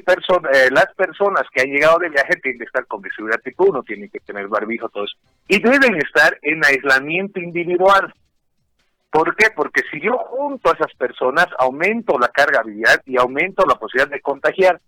eh, 0.53 0.69
las 0.71 0.87
personas 0.95 1.43
que 1.53 1.61
han 1.61 1.67
llegado 1.67 1.99
de 1.99 2.09
viaje 2.09 2.37
tienen 2.41 2.57
que 2.57 2.65
estar 2.65 2.87
con 2.87 3.01
bioseguridad 3.01 3.41
tipo 3.41 3.65
1, 3.65 3.83
tienen 3.83 4.09
que 4.09 4.21
tener 4.21 4.47
barbijo, 4.47 4.87
todo 4.89 5.03
eso. 5.03 5.17
Y 5.49 5.61
deben 5.61 5.95
estar 5.97 6.39
en 6.41 6.63
aislamiento 6.63 7.39
individual. 7.41 8.13
¿Por 9.15 9.33
qué? 9.37 9.49
Porque 9.55 9.81
si 9.89 10.01
yo 10.01 10.17
junto 10.17 10.69
a 10.69 10.73
esas 10.73 10.93
personas 10.97 11.47
aumento 11.57 12.19
la 12.19 12.27
carga 12.27 12.61
viral 12.63 13.01
y 13.05 13.17
aumento 13.17 13.63
la 13.65 13.75
posibilidad 13.75 14.11
de 14.11 14.19
contagiar. 14.19 14.81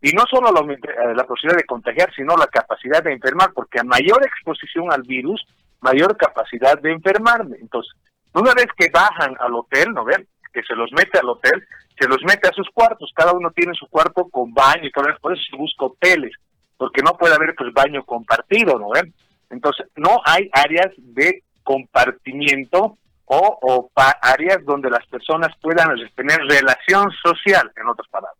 Y 0.00 0.12
no 0.12 0.22
solo 0.24 0.50
la, 0.50 0.60
eh, 0.72 1.14
la 1.14 1.24
posibilidad 1.24 1.58
de 1.58 1.66
contagiar, 1.66 2.10
sino 2.16 2.34
la 2.34 2.46
capacidad 2.46 3.02
de 3.02 3.12
enfermar, 3.12 3.52
porque 3.52 3.80
a 3.80 3.84
mayor 3.84 4.24
exposición 4.24 4.90
al 4.90 5.02
virus, 5.02 5.46
mayor 5.82 6.16
capacidad 6.16 6.80
de 6.80 6.92
enfermarme. 6.92 7.58
Entonces, 7.60 7.92
una 8.32 8.54
vez 8.54 8.68
que 8.74 8.88
bajan 8.88 9.36
al 9.38 9.54
hotel, 9.54 9.92
¿no 9.92 10.02
ven? 10.02 10.26
Que 10.50 10.62
se 10.62 10.74
los 10.74 10.90
mete 10.92 11.18
al 11.18 11.28
hotel, 11.28 11.62
se 12.00 12.08
los 12.08 12.22
mete 12.24 12.48
a 12.48 12.52
sus 12.52 12.70
cuartos, 12.70 13.12
cada 13.14 13.34
uno 13.34 13.50
tiene 13.50 13.74
su 13.74 13.86
cuarto 13.88 14.30
con 14.30 14.54
baño 14.54 14.86
y 14.86 14.92
por 14.92 15.30
eso 15.30 15.42
se 15.50 15.58
busca 15.58 15.84
hoteles, 15.84 16.32
porque 16.78 17.02
no 17.02 17.18
puede 17.18 17.34
haber 17.34 17.54
pues 17.54 17.70
baño 17.74 18.02
compartido, 18.04 18.78
¿no 18.78 18.88
ven? 18.88 19.12
Entonces, 19.50 19.88
no 19.96 20.22
hay 20.24 20.48
áreas 20.54 20.88
de 20.96 21.42
compartimiento 21.62 22.96
o, 23.26 23.58
o 23.62 23.90
áreas 24.20 24.64
donde 24.64 24.90
las 24.90 25.06
personas 25.06 25.50
puedan 25.60 25.88
tener 26.14 26.38
relación 26.40 27.10
social, 27.22 27.70
en 27.76 27.88
otras 27.88 28.08
palabras. 28.08 28.38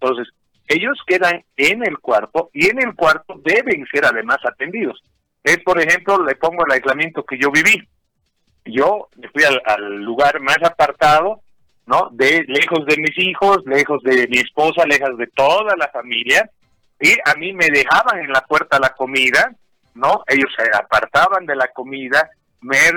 Entonces, 0.00 0.32
ellos 0.68 0.98
quedan 1.06 1.44
en 1.56 1.84
el 1.84 1.98
cuarto 1.98 2.50
y 2.52 2.68
en 2.68 2.80
el 2.80 2.94
cuarto 2.94 3.40
deben 3.44 3.86
ser 3.92 4.04
además 4.04 4.38
atendidos. 4.44 5.02
Es, 5.42 5.58
por 5.64 5.80
ejemplo, 5.80 6.24
le 6.24 6.36
pongo 6.36 6.64
el 6.66 6.72
aislamiento 6.72 7.24
que 7.24 7.38
yo 7.38 7.50
viví 7.50 7.88
yo 8.64 9.08
fui 9.32 9.42
al, 9.44 10.02
lugar 10.02 10.40
más 10.40 10.58
apartado, 10.62 11.40
¿no? 11.86 12.08
De 12.12 12.44
lejos 12.46 12.84
de 12.86 12.96
mis 12.98 13.16
hijos, 13.18 13.58
lejos 13.66 14.02
de 14.02 14.26
mi 14.28 14.38
esposa, 14.38 14.84
lejos 14.86 15.16
de 15.18 15.26
toda 15.28 15.74
la 15.76 15.88
familia, 15.88 16.50
y 17.00 17.12
a 17.24 17.34
mí 17.36 17.52
me 17.52 17.66
dejaban 17.66 18.20
en 18.20 18.32
la 18.32 18.42
puerta 18.42 18.78
la 18.78 18.90
comida, 18.90 19.54
¿no? 19.94 20.22
Ellos 20.26 20.50
se 20.56 20.64
apartaban 20.76 21.46
de 21.46 21.56
la 21.56 21.68
comida, 21.68 22.30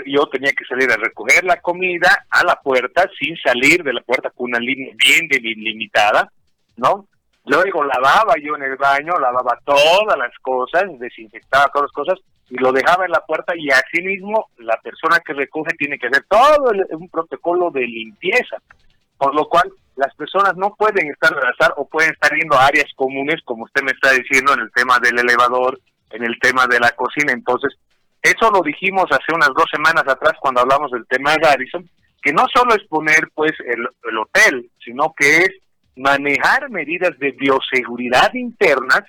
yo 0.06 0.28
tenía 0.28 0.52
que 0.52 0.66
salir 0.66 0.92
a 0.92 0.98
recoger 0.98 1.44
la 1.44 1.62
comida 1.62 2.26
a 2.30 2.44
la 2.44 2.60
puerta 2.62 3.10
sin 3.18 3.36
salir 3.38 3.84
de 3.84 3.94
la 3.94 4.02
puerta 4.02 4.30
con 4.30 4.50
una 4.50 4.60
línea 4.60 4.94
bien 4.98 5.28
delimitada, 5.28 6.32
¿no? 6.76 7.08
Luego 7.46 7.84
lavaba 7.84 8.36
yo 8.42 8.56
en 8.56 8.64
el 8.64 8.78
baño, 8.78 9.20
lavaba 9.20 9.60
todas 9.66 10.18
las 10.18 10.32
cosas, 10.42 10.84
desinfectaba 11.00 11.70
todas 11.74 11.90
las 11.90 11.92
cosas 11.92 12.20
y 12.50 12.56
lo 12.58 12.72
dejaba 12.72 13.06
en 13.06 13.12
la 13.12 13.22
puerta 13.22 13.54
y 13.56 13.70
así 13.70 14.02
mismo 14.02 14.48
la 14.58 14.78
persona 14.78 15.20
que 15.20 15.34
recoge 15.34 15.74
tiene 15.78 15.98
que 15.98 16.08
hacer 16.08 16.26
todo 16.30 16.72
un 16.92 17.10
protocolo 17.10 17.70
de 17.72 17.82
limpieza, 17.82 18.58
por 19.18 19.36
lo 19.36 19.48
cual 19.50 19.72
las 19.96 20.14
personas 20.16 20.56
no 20.56 20.74
pueden 20.76 21.10
estar 21.10 21.34
al 21.34 21.52
azar 21.52 21.74
o 21.78 21.88
pueden 21.88 22.12
estar 22.12 22.32
yendo 22.34 22.56
a 22.56 22.66
áreas 22.66 22.92
comunes, 22.96 23.42
como 23.44 23.66
usted 23.66 23.84
me 23.84 23.92
está 23.92 24.12
diciendo 24.12 24.54
en 24.54 24.62
el 24.62 24.72
tema 24.72 25.00
del 25.00 25.20
elevador, 25.20 25.80
en 26.12 26.24
el 26.24 26.40
tema 26.40 26.66
de 26.68 26.80
la 26.80 26.92
cocina. 26.92 27.34
Entonces, 27.34 27.78
eso 28.24 28.50
lo 28.52 28.62
dijimos 28.62 29.06
hace 29.12 29.36
unas 29.36 29.50
dos 29.50 29.66
semanas 29.70 30.06
atrás 30.08 30.34
cuando 30.40 30.62
hablamos 30.62 30.92
del 30.92 31.06
tema 31.08 31.34
de 31.34 31.42
Garrison, 31.42 31.90
que 32.22 32.32
no 32.32 32.46
solo 32.54 32.74
es 32.74 32.84
poner 32.88 33.30
pues 33.36 33.52
el, 33.60 33.86
el 34.10 34.18
hotel, 34.18 34.72
sino 34.84 35.14
que 35.16 35.40
es 35.40 35.50
manejar 35.98 36.70
medidas 36.70 37.20
de 37.20 37.32
bioseguridad 37.32 38.34
internas, 38.34 39.02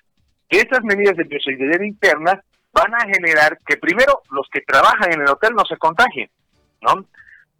que 0.48 0.58
esas 0.58 0.82
medidas 0.82 1.16
de 1.16 1.24
bioseguridad 1.24 1.80
internas 1.80 2.40
van 2.72 2.92
a 2.92 3.06
generar 3.06 3.56
que 3.64 3.76
primero 3.76 4.22
los 4.30 4.48
que 4.52 4.62
trabajan 4.62 5.12
en 5.12 5.20
el 5.20 5.28
hotel 5.28 5.54
no 5.54 5.64
se 5.64 5.76
contagien, 5.76 6.28
¿no? 6.82 7.06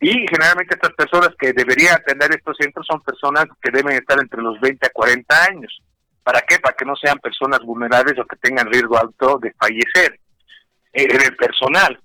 Y 0.00 0.26
generalmente 0.28 0.75
estas 0.75 0.92
personas 0.92 1.30
que 1.38 1.52
deberían 1.52 1.94
atender 1.94 2.32
estos 2.32 2.56
centros 2.58 2.84
son 2.84 3.00
personas 3.00 3.46
que 3.62 3.70
deben 3.70 3.92
estar 3.92 4.18
entre 4.20 4.42
los 4.42 4.61
20 4.61 4.84
a 4.84 4.90
40 4.90 5.44
años. 5.44 5.80
¿Para 6.25 6.40
qué? 6.40 6.58
Para 6.58 6.75
que 6.75 6.84
no 6.84 6.96
sean 6.96 7.18
personas 7.20 7.61
vulnerables 7.61 8.18
o 8.18 8.26
que 8.26 8.37
tengan 8.37 8.66
riesgo 8.66 8.99
alto 8.99 9.38
de 9.38 9.52
fallecer 9.52 10.18
eh, 10.94 11.06
en 11.10 11.20
el 11.22 11.36
personal. 11.36 11.98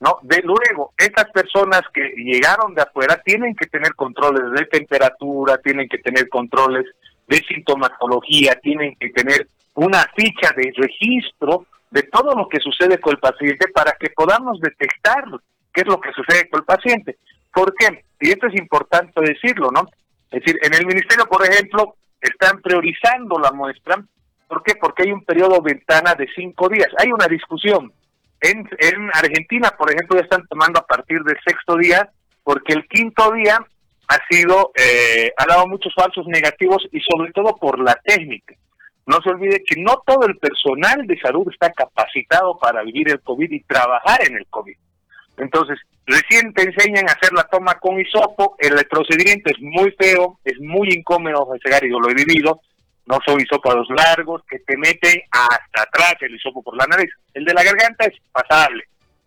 ¿no? 0.00 0.18
De 0.22 0.42
luego, 0.42 0.92
estas 0.96 1.30
personas 1.30 1.82
que 1.92 2.12
llegaron 2.16 2.74
de 2.74 2.82
afuera 2.82 3.20
tienen 3.24 3.54
que 3.54 3.66
tener 3.66 3.94
controles 3.94 4.52
de 4.52 4.66
temperatura, 4.66 5.58
tienen 5.58 5.88
que 5.88 5.98
tener 5.98 6.28
controles 6.28 6.86
de 7.26 7.36
sintomatología, 7.48 8.58
tienen 8.62 8.94
que 9.00 9.10
tener 9.10 9.48
una 9.74 10.06
ficha 10.14 10.52
de 10.56 10.72
registro 10.76 11.66
de 11.90 12.02
todo 12.04 12.34
lo 12.34 12.48
que 12.48 12.60
sucede 12.60 12.98
con 12.98 13.12
el 13.12 13.18
paciente 13.18 13.68
para 13.68 13.92
que 13.92 14.10
podamos 14.10 14.60
detectar 14.60 15.24
qué 15.72 15.82
es 15.82 15.86
lo 15.86 16.00
que 16.00 16.12
sucede 16.12 16.48
con 16.48 16.60
el 16.60 16.66
paciente. 16.66 17.16
¿Por 17.52 17.74
qué? 17.74 18.04
Y 18.20 18.30
esto 18.30 18.46
es 18.48 18.54
importante 18.54 19.20
decirlo, 19.20 19.70
¿no? 19.70 19.88
Es 20.30 20.42
decir, 20.42 20.58
en 20.62 20.74
el 20.74 20.86
ministerio, 20.86 21.26
por 21.26 21.44
ejemplo, 21.46 21.96
están 22.20 22.60
priorizando 22.60 23.38
la 23.38 23.52
muestra. 23.52 24.02
¿Por 24.48 24.62
qué? 24.62 24.74
Porque 24.76 25.04
hay 25.04 25.12
un 25.12 25.24
periodo 25.24 25.60
ventana 25.62 26.14
de 26.14 26.26
cinco 26.34 26.68
días. 26.68 26.88
Hay 26.98 27.10
una 27.12 27.26
discusión 27.26 27.92
en, 28.50 28.68
en 28.78 29.10
Argentina, 29.12 29.74
por 29.76 29.90
ejemplo, 29.90 30.16
ya 30.16 30.24
están 30.24 30.46
tomando 30.48 30.80
a 30.80 30.86
partir 30.86 31.20
del 31.22 31.36
sexto 31.44 31.76
día, 31.76 32.10
porque 32.42 32.74
el 32.74 32.86
quinto 32.88 33.32
día 33.32 33.58
ha 34.08 34.18
sido, 34.30 34.72
eh, 34.76 35.32
ha 35.36 35.46
dado 35.46 35.66
muchos 35.66 35.92
falsos 35.94 36.26
negativos 36.26 36.86
y 36.92 37.00
sobre 37.00 37.32
todo 37.32 37.56
por 37.56 37.78
la 37.78 37.94
técnica. 38.04 38.54
No 39.06 39.20
se 39.22 39.30
olvide 39.30 39.62
que 39.64 39.80
no 39.80 40.02
todo 40.06 40.26
el 40.26 40.36
personal 40.36 41.06
de 41.06 41.18
salud 41.20 41.46
está 41.50 41.70
capacitado 41.70 42.58
para 42.58 42.82
vivir 42.82 43.08
el 43.10 43.20
COVID 43.20 43.50
y 43.50 43.62
trabajar 43.62 44.26
en 44.26 44.36
el 44.36 44.46
COVID. 44.46 44.76
Entonces, 45.38 45.78
recién 46.06 46.52
te 46.54 46.62
enseñan 46.62 47.08
a 47.08 47.12
hacer 47.12 47.32
la 47.32 47.44
toma 47.44 47.74
con 47.74 48.00
hisopo, 48.00 48.56
el 48.58 48.74
procedimiento 48.86 49.50
es 49.50 49.60
muy 49.60 49.90
feo, 49.92 50.38
es 50.44 50.58
muy 50.60 50.88
incómodo, 50.88 51.48
y 51.54 51.90
yo 51.90 52.00
lo 52.00 52.10
he 52.10 52.14
vivido, 52.14 52.60
no 53.06 53.18
son 53.24 53.40
hisópados 53.40 53.86
largos 53.90 54.42
que 54.48 54.58
te 54.60 54.76
meten 54.76 55.20
hasta 55.30 55.82
atrás 55.82 56.16
el 56.20 56.34
hisopo 56.34 56.62
por 56.62 56.76
la 56.76 56.86
nariz. 56.86 57.10
El 57.34 57.44
de 57.44 57.54
la 57.54 57.62
garganta 57.62 58.04
es 58.04 58.14
pasable, 58.32 58.84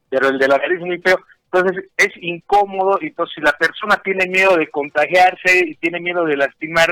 pero 0.10 0.28
el 0.30 0.38
de 0.38 0.48
la 0.48 0.58
nariz 0.58 0.80
es 0.80 0.86
muy 0.86 1.00
feo. 1.00 1.18
Entonces 1.52 1.86
es 1.98 2.10
incómodo 2.22 3.00
entonces 3.02 3.34
si 3.36 3.42
la 3.42 3.54
persona 3.54 4.00
tiene 4.04 4.28
miedo 4.28 4.56
de 4.56 4.70
contagiarse 4.70 5.66
y 5.66 5.76
tiene 5.76 6.00
miedo 6.00 6.26
de 6.26 6.38
lastimar, 6.38 6.90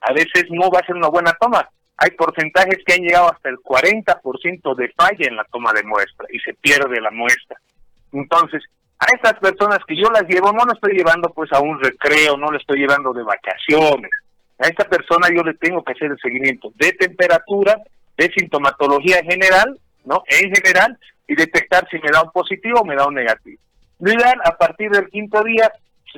a 0.00 0.12
veces 0.12 0.44
no 0.50 0.70
va 0.70 0.80
a 0.80 0.86
ser 0.86 0.96
una 0.96 1.08
buena 1.08 1.36
toma. 1.38 1.68
Hay 1.98 2.12
porcentajes 2.12 2.78
que 2.86 2.94
han 2.94 3.02
llegado 3.02 3.32
hasta 3.32 3.48
el 3.48 3.56
40% 3.56 4.76
de 4.76 4.88
falla 4.96 5.26
en 5.26 5.36
la 5.36 5.44
toma 5.44 5.72
de 5.72 5.82
muestra 5.82 6.26
y 6.32 6.38
se 6.38 6.54
pierde 6.54 7.00
la 7.00 7.10
muestra. 7.10 7.58
Entonces, 8.12 8.62
a 9.00 9.06
estas 9.14 9.34
personas 9.40 9.80
que 9.86 9.96
yo 9.96 10.08
las 10.10 10.22
llevo, 10.28 10.52
no 10.52 10.64
las 10.64 10.74
estoy 10.74 10.94
llevando 10.94 11.28
pues 11.30 11.52
a 11.52 11.60
un 11.60 11.78
recreo, 11.80 12.36
no 12.36 12.50
le 12.50 12.58
estoy 12.58 12.78
llevando 12.78 13.12
de 13.12 13.24
vacaciones. 13.24 14.10
A 14.58 14.66
esta 14.66 14.88
persona 14.88 15.28
yo 15.34 15.42
le 15.42 15.54
tengo 15.54 15.84
que 15.84 15.92
hacer 15.92 16.10
el 16.10 16.18
seguimiento 16.18 16.72
de 16.74 16.92
temperatura, 16.92 17.80
de 18.16 18.30
sintomatología 18.36 19.22
general, 19.22 19.78
¿no? 20.04 20.22
En 20.26 20.52
general, 20.54 20.98
y 21.26 21.34
detectar 21.36 21.86
si 21.90 21.98
me 21.98 22.10
da 22.10 22.22
un 22.22 22.32
positivo 22.32 22.80
o 22.80 22.84
me 22.84 22.96
da 22.96 23.06
un 23.06 23.14
negativo. 23.14 23.60
Lo 24.00 24.12
a 24.44 24.56
partir 24.56 24.90
del 24.90 25.08
quinto 25.08 25.42
día, 25.44 25.70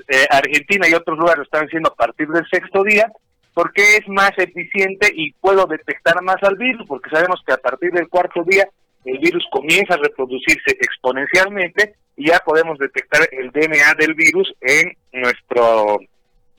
eh, 0.08 0.26
Argentina 0.30 0.86
y 0.88 0.94
otros 0.94 1.18
lugares 1.18 1.38
lo 1.38 1.44
están 1.44 1.66
haciendo 1.66 1.90
a 1.90 1.94
partir 1.94 2.28
del 2.28 2.46
sexto 2.50 2.84
día, 2.84 3.10
porque 3.54 3.96
es 3.96 4.08
más 4.08 4.32
eficiente 4.36 5.10
y 5.14 5.32
puedo 5.32 5.66
detectar 5.66 6.22
más 6.22 6.36
al 6.42 6.56
virus, 6.56 6.86
porque 6.86 7.10
sabemos 7.10 7.42
que 7.44 7.52
a 7.52 7.58
partir 7.58 7.90
del 7.90 8.08
cuarto 8.08 8.44
día 8.44 8.68
el 9.04 9.18
virus 9.18 9.44
comienza 9.50 9.94
a 9.94 9.98
reproducirse 9.98 10.70
exponencialmente 10.80 11.94
y 12.16 12.28
ya 12.28 12.38
podemos 12.44 12.78
detectar 12.78 13.22
el 13.32 13.50
DNA 13.50 13.94
del 13.98 14.14
virus 14.14 14.52
en 14.60 14.92
nuestro 15.12 15.98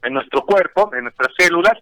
en 0.04 0.14
nuestro 0.14 0.42
cuerpo, 0.42 0.92
en 0.94 1.04
nuestras 1.04 1.34
células, 1.38 1.78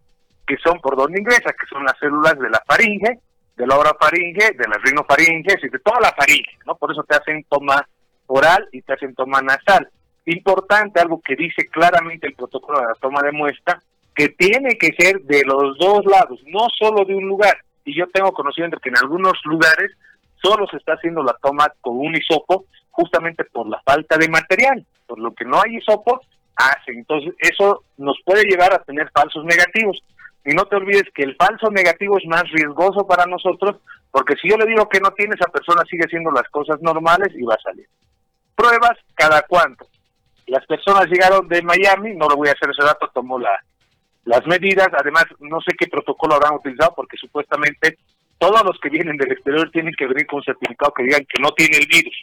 que 0.45 0.57
son 0.57 0.79
por 0.81 0.97
donde 0.97 1.19
ingresa, 1.19 1.53
que 1.53 1.67
son 1.67 1.83
las 1.83 1.97
células 1.99 2.37
de 2.39 2.49
la 2.49 2.61
faringe, 2.65 3.19
de 3.55 3.67
la 3.67 3.77
orofaringe, 3.77 4.51
de 4.57 4.67
las 4.67 4.81
rinofaringes 4.81 5.63
y 5.63 5.69
de 5.69 5.79
toda 5.79 5.99
la 5.99 6.13
faringe, 6.13 6.57
¿no? 6.65 6.75
Por 6.75 6.91
eso 6.91 7.03
te 7.03 7.15
hacen 7.15 7.43
toma 7.49 7.87
oral 8.27 8.67
y 8.71 8.81
te 8.81 8.93
hacen 8.93 9.13
toma 9.15 9.41
nasal. 9.41 9.89
Importante, 10.25 10.99
algo 10.99 11.21
que 11.21 11.35
dice 11.35 11.67
claramente 11.67 12.27
el 12.27 12.35
protocolo 12.35 12.79
de 12.79 12.87
la 12.87 12.93
toma 12.95 13.21
de 13.21 13.31
muestra, 13.31 13.81
que 14.15 14.29
tiene 14.29 14.77
que 14.77 14.93
ser 14.97 15.21
de 15.21 15.43
los 15.45 15.77
dos 15.77 16.05
lados, 16.05 16.39
no 16.47 16.67
solo 16.77 17.05
de 17.05 17.15
un 17.15 17.27
lugar. 17.27 17.57
Y 17.85 17.97
yo 17.97 18.07
tengo 18.07 18.31
conocimiento 18.31 18.79
que 18.79 18.89
en 18.89 18.97
algunos 18.97 19.33
lugares 19.45 19.91
solo 20.41 20.67
se 20.67 20.77
está 20.77 20.93
haciendo 20.93 21.23
la 21.23 21.35
toma 21.41 21.71
con 21.81 21.97
un 21.97 22.15
hisopo 22.15 22.65
justamente 22.91 23.43
por 23.45 23.67
la 23.67 23.81
falta 23.81 24.17
de 24.17 24.29
material, 24.29 24.85
por 25.07 25.19
lo 25.19 25.33
que 25.33 25.45
no 25.45 25.61
hay 25.61 25.77
hisopo, 25.77 26.21
hace. 26.59 26.91
Entonces 26.91 27.33
eso 27.39 27.83
nos 27.97 28.17
puede 28.25 28.43
llevar 28.43 28.73
a 28.73 28.83
tener 28.83 29.09
falsos 29.11 29.43
negativos. 29.45 30.03
Y 30.45 30.53
no 30.53 30.65
te 30.65 30.75
olvides 30.75 31.03
que 31.13 31.23
el 31.23 31.35
falso 31.35 31.69
negativo 31.69 32.17
es 32.17 32.25
más 32.25 32.43
riesgoso 32.51 33.05
para 33.05 33.25
nosotros, 33.25 33.77
porque 34.11 34.35
si 34.41 34.49
yo 34.49 34.57
le 34.57 34.65
digo 34.65 34.87
que 34.87 34.99
no 34.99 35.11
tiene, 35.11 35.35
esa 35.35 35.51
persona 35.51 35.83
sigue 35.89 36.05
haciendo 36.05 36.31
las 36.31 36.47
cosas 36.49 36.81
normales 36.81 37.33
y 37.35 37.43
va 37.43 37.55
a 37.55 37.61
salir. 37.61 37.87
Pruebas 38.55 38.97
cada 39.15 39.41
cuánto. 39.43 39.87
Las 40.47 40.65
personas 40.65 41.07
llegaron 41.07 41.47
de 41.47 41.61
Miami, 41.61 42.15
no 42.15 42.27
lo 42.27 42.35
voy 42.35 42.49
a 42.49 42.53
hacer 42.53 42.69
ese 42.71 42.83
dato, 42.83 43.09
tomó 43.13 43.37
la, 43.37 43.59
las 44.25 44.45
medidas, 44.47 44.87
además 44.97 45.25
no 45.39 45.59
sé 45.61 45.75
qué 45.77 45.87
protocolo 45.87 46.35
habrán 46.35 46.55
utilizado, 46.55 46.93
porque 46.95 47.17
supuestamente 47.17 47.97
todos 48.39 48.63
los 48.63 48.79
que 48.79 48.89
vienen 48.89 49.17
del 49.17 49.31
exterior 49.31 49.69
tienen 49.71 49.93
que 49.97 50.07
venir 50.07 50.25
con 50.25 50.37
un 50.37 50.43
certificado 50.43 50.93
que 50.93 51.03
digan 51.03 51.25
que 51.25 51.41
no 51.41 51.51
tiene 51.51 51.77
el 51.77 51.87
virus. 51.87 52.15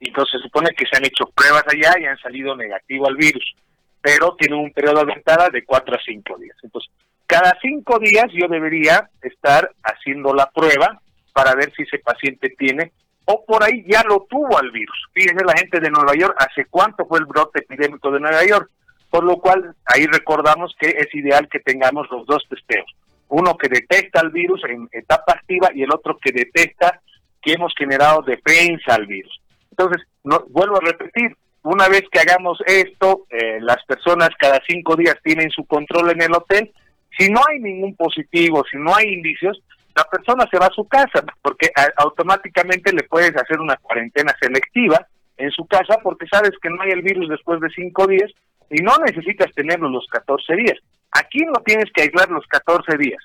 Entonces 0.00 0.40
se 0.40 0.46
supone 0.46 0.70
que 0.70 0.86
se 0.86 0.96
han 0.96 1.04
hecho 1.04 1.26
pruebas 1.34 1.64
allá 1.68 1.94
y 2.00 2.06
han 2.06 2.18
salido 2.18 2.56
negativo 2.56 3.06
al 3.06 3.16
virus, 3.16 3.54
pero 4.00 4.34
tiene 4.38 4.56
un 4.56 4.72
periodo 4.72 5.00
de 5.00 5.14
ventana 5.14 5.48
de 5.50 5.64
4 5.64 5.94
a 5.94 6.00
5 6.04 6.38
días. 6.38 6.56
Entonces, 6.62 6.90
cada 7.26 7.56
5 7.60 7.98
días 7.98 8.26
yo 8.32 8.48
debería 8.48 9.08
estar 9.22 9.70
haciendo 9.82 10.34
la 10.34 10.50
prueba 10.50 11.00
para 11.32 11.54
ver 11.54 11.72
si 11.74 11.82
ese 11.82 11.98
paciente 11.98 12.50
tiene 12.58 12.92
o 13.26 13.44
por 13.44 13.62
ahí 13.62 13.84
ya 13.86 14.02
lo 14.02 14.26
tuvo 14.28 14.58
al 14.58 14.70
virus. 14.70 14.96
Fíjense 15.12 15.44
la 15.44 15.56
gente 15.56 15.78
de 15.78 15.90
Nueva 15.90 16.14
York, 16.14 16.34
¿hace 16.38 16.66
cuánto 16.68 17.06
fue 17.06 17.20
el 17.20 17.26
brote 17.26 17.60
epidémico 17.60 18.10
de 18.10 18.20
Nueva 18.20 18.44
York? 18.44 18.70
Por 19.08 19.24
lo 19.24 19.36
cual 19.36 19.74
ahí 19.86 20.06
recordamos 20.06 20.74
que 20.78 20.88
es 20.88 21.14
ideal 21.14 21.48
que 21.48 21.60
tengamos 21.60 22.08
los 22.10 22.26
dos 22.26 22.44
testeos 22.48 22.86
uno 23.30 23.56
que 23.56 23.68
detecta 23.68 24.20
el 24.20 24.30
virus 24.30 24.60
en 24.68 24.88
etapa 24.92 25.32
activa 25.32 25.70
y 25.74 25.82
el 25.82 25.92
otro 25.92 26.18
que 26.18 26.32
detecta 26.32 27.00
que 27.40 27.52
hemos 27.52 27.72
generado 27.76 28.22
defensa 28.22 28.94
al 28.94 29.06
virus. 29.06 29.40
Entonces, 29.70 30.06
no, 30.24 30.44
vuelvo 30.48 30.76
a 30.76 30.84
repetir, 30.84 31.36
una 31.62 31.88
vez 31.88 32.02
que 32.10 32.20
hagamos 32.20 32.58
esto, 32.66 33.26
eh, 33.30 33.58
las 33.60 33.84
personas 33.84 34.30
cada 34.38 34.60
cinco 34.66 34.96
días 34.96 35.16
tienen 35.22 35.50
su 35.50 35.64
control 35.66 36.10
en 36.10 36.22
el 36.22 36.32
hotel. 36.32 36.72
Si 37.18 37.30
no 37.30 37.40
hay 37.48 37.58
ningún 37.60 37.94
positivo, 37.96 38.64
si 38.70 38.78
no 38.78 38.94
hay 38.94 39.12
indicios, 39.12 39.62
la 39.94 40.04
persona 40.04 40.46
se 40.50 40.58
va 40.58 40.66
a 40.66 40.74
su 40.74 40.86
casa, 40.88 41.24
porque 41.42 41.70
automáticamente 41.96 42.92
le 42.92 43.02
puedes 43.02 43.36
hacer 43.36 43.60
una 43.60 43.76
cuarentena 43.76 44.34
selectiva 44.40 45.06
en 45.36 45.50
su 45.50 45.66
casa 45.66 45.98
porque 46.02 46.26
sabes 46.30 46.52
que 46.62 46.70
no 46.70 46.82
hay 46.82 46.90
el 46.90 47.02
virus 47.02 47.28
después 47.28 47.60
de 47.60 47.70
cinco 47.70 48.06
días 48.06 48.30
y 48.70 48.82
no 48.82 48.96
necesitas 49.04 49.52
tenerlo 49.54 49.88
los 49.88 50.06
14 50.06 50.54
días. 50.54 50.78
Aquí 51.12 51.40
no 51.40 51.60
tienes 51.64 51.90
que 51.92 52.02
aislar 52.02 52.30
los 52.30 52.46
14 52.46 52.96
días. 52.96 53.22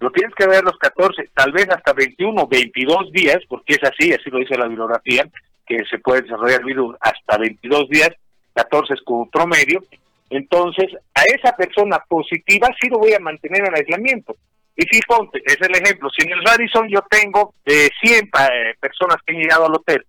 Lo 0.00 0.10
tienes 0.10 0.34
que 0.34 0.46
ver 0.46 0.64
los 0.64 0.76
14, 0.78 1.30
tal 1.34 1.52
vez 1.52 1.68
hasta 1.70 1.92
21, 1.92 2.46
22 2.48 3.12
días, 3.12 3.38
porque 3.48 3.74
es 3.74 3.84
así, 3.84 4.12
así 4.12 4.28
lo 4.30 4.38
dice 4.38 4.58
la 4.58 4.66
bibliografía, 4.66 5.24
que 5.66 5.84
se 5.90 5.98
puede 5.98 6.22
desarrollar 6.22 6.60
el 6.60 6.66
virus 6.66 6.96
hasta 7.00 7.38
22 7.38 7.88
días, 7.88 8.10
14 8.54 8.94
es 8.94 9.02
como 9.02 9.28
promedio. 9.30 9.82
Entonces, 10.30 10.86
a 11.14 11.22
esa 11.22 11.54
persona 11.56 11.98
positiva 12.08 12.68
sí 12.80 12.88
lo 12.88 12.98
voy 12.98 13.12
a 13.12 13.20
mantener 13.20 13.66
en 13.66 13.74
aislamiento. 13.74 14.36
Y 14.76 14.82
si 14.90 15.00
ponte, 15.02 15.40
es 15.44 15.58
el 15.60 15.74
ejemplo, 15.76 16.10
si 16.10 16.26
en 16.26 16.32
el 16.32 16.44
Radisson 16.44 16.88
yo 16.88 17.00
tengo 17.08 17.54
eh, 17.64 17.88
100 18.02 18.24
eh, 18.24 18.74
personas 18.80 19.18
que 19.24 19.34
han 19.34 19.40
llegado 19.40 19.66
al 19.66 19.74
hotel, 19.74 20.04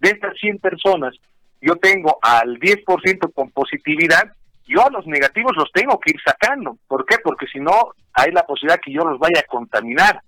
de 0.00 0.10
estas 0.10 0.36
100 0.38 0.58
personas 0.58 1.14
yo 1.60 1.76
tengo 1.76 2.18
al 2.20 2.58
10% 2.60 3.32
con 3.32 3.50
positividad, 3.50 4.32
yo 4.66 4.86
a 4.86 4.90
los 4.90 5.06
negativos 5.06 5.52
los 5.56 5.72
tengo 5.72 5.98
que 5.98 6.12
ir 6.12 6.20
sacando. 6.24 6.76
¿Por 6.86 7.06
qué? 7.06 7.16
Porque 7.24 7.46
si 7.46 7.58
no, 7.58 7.92
hay 8.12 8.30
la 8.32 8.44
posibilidad 8.44 8.80
que 8.80 8.92
yo 8.92 9.02
los 9.02 9.18
vaya 9.18 9.40
a 9.40 9.50
contaminar. 9.50 10.20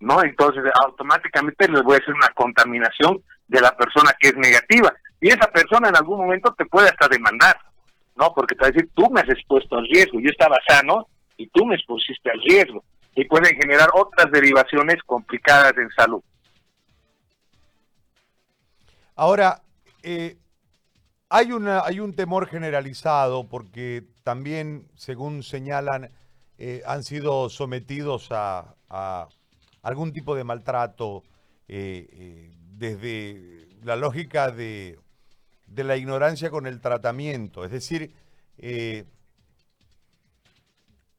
¿No? 0.00 0.22
Entonces, 0.22 0.62
automáticamente 0.84 1.68
les 1.68 1.82
voy 1.82 1.94
a 1.94 1.98
hacer 1.98 2.14
una 2.14 2.28
contaminación 2.28 3.22
de 3.50 3.60
la 3.60 3.76
persona 3.76 4.14
que 4.18 4.28
es 4.28 4.36
negativa. 4.36 4.92
Y 5.20 5.28
esa 5.28 5.50
persona 5.50 5.88
en 5.88 5.96
algún 5.96 6.18
momento 6.18 6.54
te 6.54 6.64
puede 6.64 6.88
hasta 6.88 7.08
demandar. 7.08 7.58
¿No? 8.16 8.32
Porque 8.34 8.54
te 8.54 8.62
va 8.62 8.68
a 8.68 8.70
decir, 8.70 8.90
tú 8.94 9.10
me 9.10 9.20
has 9.20 9.28
expuesto 9.28 9.76
al 9.76 9.86
riesgo. 9.86 10.20
Yo 10.20 10.30
estaba 10.30 10.56
sano 10.66 11.08
y 11.36 11.46
tú 11.48 11.66
me 11.66 11.74
expusiste 11.74 12.30
al 12.30 12.40
riesgo. 12.42 12.84
Y 13.14 13.24
pueden 13.24 13.56
generar 13.56 13.88
otras 13.94 14.30
derivaciones 14.30 15.02
complicadas 15.04 15.72
en 15.76 15.90
salud. 15.90 16.22
Ahora, 19.16 19.62
eh, 20.02 20.36
hay, 21.28 21.52
una, 21.52 21.80
hay 21.80 22.00
un 22.00 22.14
temor 22.14 22.46
generalizado 22.46 23.48
porque 23.48 24.04
también, 24.22 24.86
según 24.96 25.42
señalan, 25.42 26.10
eh, 26.58 26.82
han 26.86 27.02
sido 27.04 27.48
sometidos 27.48 28.28
a, 28.30 28.76
algún 29.82 30.12
tipo 30.12 30.34
de 30.34 30.44
maltrato 30.44 31.22
eh, 31.68 32.06
eh, 32.12 32.59
desde 32.80 33.68
la 33.84 33.94
lógica 33.94 34.50
de, 34.50 34.98
la 35.76 35.96
ignorancia 35.96 36.50
con 36.50 36.66
el 36.66 36.80
tratamiento. 36.80 37.64
Es 37.64 37.70
decir, 37.70 38.12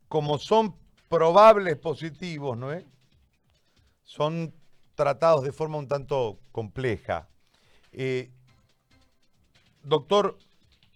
como 0.07 0.39
son 0.39 0.75
probables 1.07 1.77
positivos, 1.77 2.57
¿no 2.57 2.73
es? 2.73 2.83
Son 4.03 4.53
tratados 4.95 5.43
de 5.43 5.51
forma 5.51 5.77
un 5.77 5.87
tanto 5.87 6.39
compleja. 6.51 7.29
Doctor, 9.83 10.37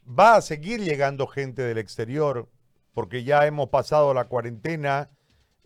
¿va 0.08 0.36
a 0.36 0.42
seguir 0.42 0.82
llegando 0.82 1.28
gente 1.28 1.62
del 1.62 1.78
exterior? 1.78 2.50
Porque 2.94 3.24
ya 3.24 3.46
hemos 3.46 3.70
pasado 3.70 4.14
la 4.14 4.26
cuarentena 4.26 5.10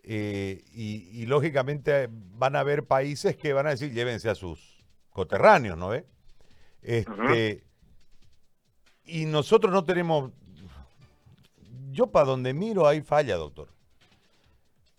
eh, 0.02 0.64
y, 0.72 1.26
lógicamente 1.26 2.08
van 2.10 2.56
a 2.56 2.60
haber 2.60 2.86
países 2.86 3.36
que 3.36 3.52
van 3.52 3.66
a 3.66 3.70
decir 3.70 3.92
llévense 3.92 4.30
a 4.30 4.34
sus 4.34 4.79
coterráneos, 5.20 5.76
¿no 5.76 5.88
ve? 5.90 6.06
Este, 6.82 7.62
Y 9.04 9.26
nosotros 9.26 9.72
no 9.72 9.84
tenemos... 9.84 10.30
Yo 11.90 12.06
para 12.06 12.24
donde 12.26 12.54
miro 12.54 12.86
hay 12.86 13.02
falla, 13.02 13.36
doctor. 13.36 13.68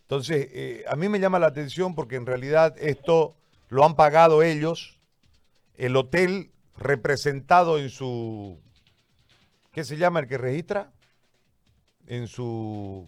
Entonces, 0.04 0.48
eh, 0.52 0.84
a 0.88 0.96
mí 0.96 1.10
me 1.10 1.20
llama 1.20 1.40
la 1.40 1.48
atención 1.48 1.96
porque 1.96 2.18
en 2.18 2.26
realidad 2.26 2.76
esto 2.78 3.36
lo 3.70 3.84
han 3.84 3.96
pagado 3.96 4.44
ellos. 4.44 5.00
El 5.76 5.96
hotel 5.96 6.52
representado 6.78 7.80
en 7.80 7.90
su, 7.90 8.60
¿qué 9.72 9.84
se 9.84 9.98
llama 9.98 10.20
el 10.20 10.28
que 10.28 10.38
registra? 10.38 10.92
En 12.06 12.28
su 12.28 13.08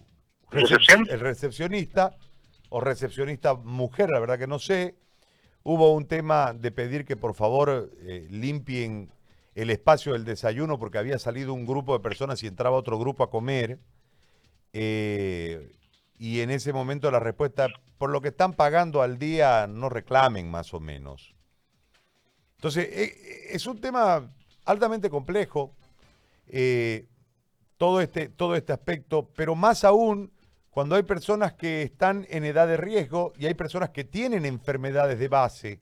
¿Recepción? 0.50 1.06
el 1.10 1.20
recepcionista 1.20 2.16
o 2.70 2.80
recepcionista 2.80 3.54
mujer, 3.54 4.10
la 4.10 4.20
verdad 4.20 4.40
que 4.40 4.48
no 4.48 4.58
sé. 4.58 4.96
Hubo 5.64 5.94
un 5.94 6.06
tema 6.06 6.54
de 6.54 6.72
pedir 6.72 7.06
que 7.06 7.16
por 7.16 7.34
favor 7.36 7.90
eh, 8.02 8.28
limpien 8.30 9.10
el 9.56 9.70
espacio 9.70 10.12
del 10.12 10.26
desayuno 10.26 10.78
porque 10.78 10.98
había 10.98 11.18
salido 11.20 11.54
un 11.54 11.66
grupo 11.66 11.94
de 11.94 12.04
personas 12.04 12.44
y 12.44 12.48
entraba 12.48 12.76
otro 12.76 13.00
grupo 13.00 13.24
a 13.24 13.30
comer. 13.30 13.80
Eh, 14.74 15.72
y 16.18 16.42
en 16.42 16.52
ese 16.52 16.74
momento 16.74 17.10
la 17.12 17.20
respuesta, 17.20 17.68
por 17.98 18.10
lo 18.10 18.20
que 18.20 18.30
están 18.30 18.54
pagando 18.54 19.02
al 19.02 19.18
día, 19.18 19.68
no 19.68 19.88
reclamen 19.88 20.52
más 20.52 20.74
o 20.74 20.82
menos. 20.82 21.34
Entonces, 22.58 22.90
eh, 22.92 23.48
es 23.52 23.66
un 23.66 23.80
tema 23.80 24.30
altamente 24.66 25.10
complejo, 25.10 25.76
todo, 27.78 28.02
este, 28.02 28.28
todo 28.30 28.56
este 28.56 28.74
aspecto, 28.74 29.30
pero 29.36 29.56
más 29.56 29.84
aún 29.84 30.32
cuando 30.74 30.96
hay 30.96 31.04
personas 31.04 31.54
que 31.54 31.84
están 31.84 32.26
en 32.32 32.46
edad 32.46 32.68
de 32.68 32.78
riesgo 32.78 33.34
y 33.38 33.46
hay 33.46 33.54
personas 33.54 33.92
que 33.92 34.04
tienen 34.04 34.44
enfermedades 34.44 35.20
de 35.20 35.28
base, 35.28 35.80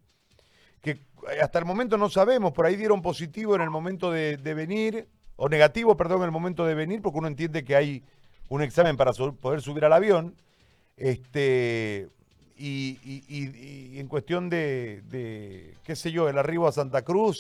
que 0.82 1.00
hasta 1.42 1.60
el 1.60 1.66
momento 1.66 1.98
no 1.98 2.10
sabemos, 2.10 2.52
por 2.52 2.66
ahí 2.66 2.76
dieron 2.76 3.02
positivo 3.02 3.56
en 3.56 3.62
el 3.62 3.70
momento 3.70 4.12
de, 4.12 4.36
venir, 4.36 5.08
o 5.38 5.48
negativo, 5.48 5.96
perdón, 5.96 6.20
en 6.20 6.26
el 6.26 6.32
momento 6.32 6.66
de 6.66 6.76
venir, 6.76 7.02
porque 7.02 7.20
uno 7.20 7.30
entiende 7.30 7.64
que 7.64 7.78
hay 7.78 8.04
un 8.50 8.62
examen 8.62 8.98
para 8.98 9.14
poder 9.14 9.62
subir 9.62 9.86
al 9.86 9.94
avión, 9.94 10.36
este, 10.98 12.10
y, 12.58 13.98
en 13.98 14.08
cuestión 14.10 14.50
de, 14.50 15.74
qué 15.86 15.96
sé 15.96 16.12
yo, 16.12 16.28
el 16.28 16.38
arribo 16.38 16.68
a 16.68 16.74
Santa 16.74 17.04
Cruz, 17.04 17.40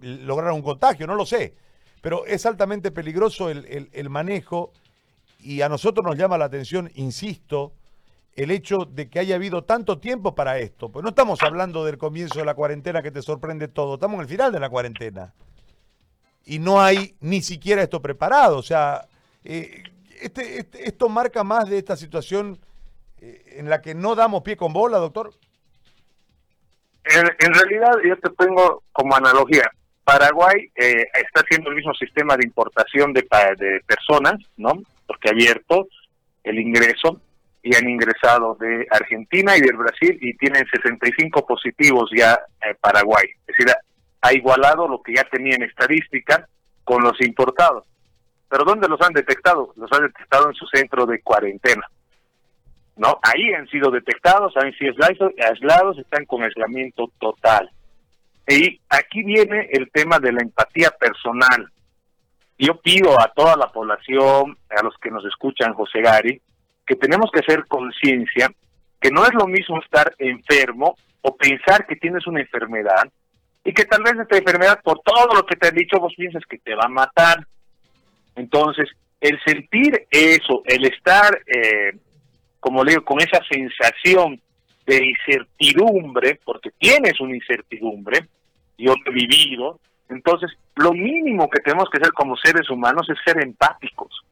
lograron 0.00 0.54
un 0.54 0.62
contagio, 0.62 1.06
no 1.06 1.14
lo 1.14 1.26
sé, 1.26 1.52
pero 2.00 2.24
es 2.24 2.46
altamente 2.46 2.90
peligroso 2.90 3.50
el, 3.50 3.90
el 3.92 4.08
manejo 4.08 4.72
y 5.46 5.62
a 5.62 5.68
nosotros 5.68 6.04
nos 6.04 6.16
llama 6.16 6.36
la 6.36 6.46
atención, 6.46 6.90
insisto, 6.96 7.72
el 8.34 8.50
hecho 8.50 8.78
de 8.78 9.08
que 9.08 9.20
haya 9.20 9.36
habido 9.36 9.62
tanto 9.62 9.98
tiempo 9.98 10.34
para 10.34 10.58
esto. 10.58 10.90
Pues 10.90 11.04
no 11.04 11.10
estamos 11.10 11.40
hablando 11.40 11.84
del 11.84 11.98
comienzo 11.98 12.40
de 12.40 12.44
la 12.44 12.54
cuarentena 12.54 13.00
que 13.00 13.12
te 13.12 13.22
sorprende 13.22 13.68
todo, 13.68 13.94
estamos 13.94 14.16
en 14.16 14.22
el 14.22 14.28
final 14.28 14.50
de 14.50 14.58
la 14.58 14.68
cuarentena. 14.68 15.32
Y 16.44 16.58
no 16.58 16.80
hay 16.82 17.14
ni 17.20 17.42
siquiera 17.42 17.80
esto 17.80 18.02
preparado. 18.02 18.58
O 18.58 18.62
sea, 18.62 19.06
eh, 19.44 19.84
este, 20.20 20.58
este, 20.58 20.88
esto 20.88 21.08
marca 21.08 21.44
más 21.44 21.70
de 21.70 21.78
esta 21.78 21.96
situación 21.96 22.58
eh, 23.20 23.54
en 23.58 23.70
la 23.70 23.80
que 23.80 23.94
no 23.94 24.16
damos 24.16 24.42
pie 24.42 24.56
con 24.56 24.72
bola, 24.72 24.98
doctor. 24.98 25.32
En, 27.04 27.54
realidad, 27.54 27.92
yo 28.04 28.18
te 28.18 28.30
pongo 28.30 28.82
como 28.90 29.14
analogía. 29.14 29.70
Paraguay 30.02 30.72
eh, 30.74 31.04
está 31.14 31.42
haciendo 31.42 31.70
el 31.70 31.76
mismo 31.76 31.94
sistema 31.94 32.36
de 32.36 32.44
importación 32.44 33.12
de, 33.12 33.24
de 33.58 33.80
personas, 33.86 34.34
¿no? 34.56 34.72
Porque 35.06 35.28
ha 35.28 35.32
abierto 35.32 35.88
el 36.44 36.58
ingreso 36.58 37.20
y 37.62 37.74
han 37.74 37.88
ingresado 37.88 38.56
de 38.60 38.86
Argentina 38.90 39.56
y 39.56 39.60
del 39.60 39.76
Brasil 39.76 40.16
y 40.20 40.36
tienen 40.36 40.64
65 40.70 41.44
positivos 41.44 42.10
ya 42.16 42.38
eh, 42.64 42.74
Paraguay. 42.80 43.26
Es 43.40 43.56
decir, 43.56 43.74
ha 44.20 44.32
igualado 44.32 44.86
lo 44.86 45.02
que 45.02 45.14
ya 45.14 45.24
tenía 45.24 45.56
en 45.56 45.64
estadística 45.64 46.48
con 46.84 47.02
los 47.02 47.20
importados. 47.20 47.84
¿Pero 48.48 48.64
dónde 48.64 48.88
los 48.88 49.00
han 49.00 49.12
detectado? 49.12 49.72
Los 49.76 49.90
han 49.92 50.02
detectado 50.02 50.48
en 50.48 50.54
su 50.54 50.66
centro 50.66 51.06
de 51.06 51.20
cuarentena. 51.22 51.86
¿No? 52.96 53.18
Ahí 53.22 53.52
han 53.52 53.66
sido 53.68 53.90
detectados, 53.90 54.56
han 54.56 54.72
sido 54.74 54.94
aislados, 55.04 55.98
están 55.98 56.24
con 56.24 56.42
aislamiento 56.42 57.10
total. 57.18 57.68
Y 58.48 58.80
aquí 58.88 59.24
viene 59.24 59.68
el 59.72 59.90
tema 59.90 60.20
de 60.20 60.32
la 60.32 60.42
empatía 60.42 60.90
personal 60.92 61.70
yo 62.58 62.80
pido 62.80 63.20
a 63.20 63.32
toda 63.34 63.56
la 63.56 63.68
población, 63.68 64.56
a 64.70 64.82
los 64.82 64.94
que 64.98 65.10
nos 65.10 65.24
escuchan, 65.24 65.74
José 65.74 66.00
Gary, 66.00 66.40
que 66.86 66.96
tenemos 66.96 67.30
que 67.30 67.40
hacer 67.40 67.66
conciencia 67.66 68.50
que 69.00 69.10
no 69.10 69.24
es 69.24 69.34
lo 69.34 69.46
mismo 69.46 69.80
estar 69.80 70.14
enfermo 70.18 70.96
o 71.20 71.36
pensar 71.36 71.86
que 71.86 71.96
tienes 71.96 72.26
una 72.26 72.40
enfermedad 72.40 73.08
y 73.64 73.72
que 73.72 73.84
tal 73.84 74.02
vez 74.02 74.14
esta 74.18 74.38
enfermedad, 74.38 74.80
por 74.82 75.00
todo 75.00 75.34
lo 75.34 75.44
que 75.44 75.56
te 75.56 75.68
han 75.68 75.74
dicho, 75.74 75.98
vos 75.98 76.14
piensas 76.16 76.44
que 76.48 76.58
te 76.58 76.74
va 76.74 76.84
a 76.84 76.88
matar. 76.88 77.46
Entonces, 78.36 78.88
el 79.20 79.38
sentir 79.44 80.06
eso, 80.10 80.62
el 80.66 80.86
estar, 80.86 81.36
eh, 81.46 81.98
como 82.60 82.84
le 82.84 82.92
digo, 82.92 83.04
con 83.04 83.20
esa 83.20 83.40
sensación 83.50 84.40
de 84.86 85.04
incertidumbre, 85.04 86.40
porque 86.44 86.70
tienes 86.78 87.20
una 87.20 87.34
incertidumbre, 87.34 88.28
yo 88.78 88.94
lo 88.94 89.10
he 89.10 89.14
vivido, 89.14 89.80
entonces, 90.08 90.50
lo 90.76 90.92
mínimo 90.92 91.48
que 91.48 91.60
tenemos 91.60 91.88
que 91.90 91.98
hacer 91.98 92.12
como 92.12 92.36
seres 92.36 92.68
humanos 92.70 93.08
es 93.10 93.18
ser 93.24 93.42
empáticos. 93.42 94.22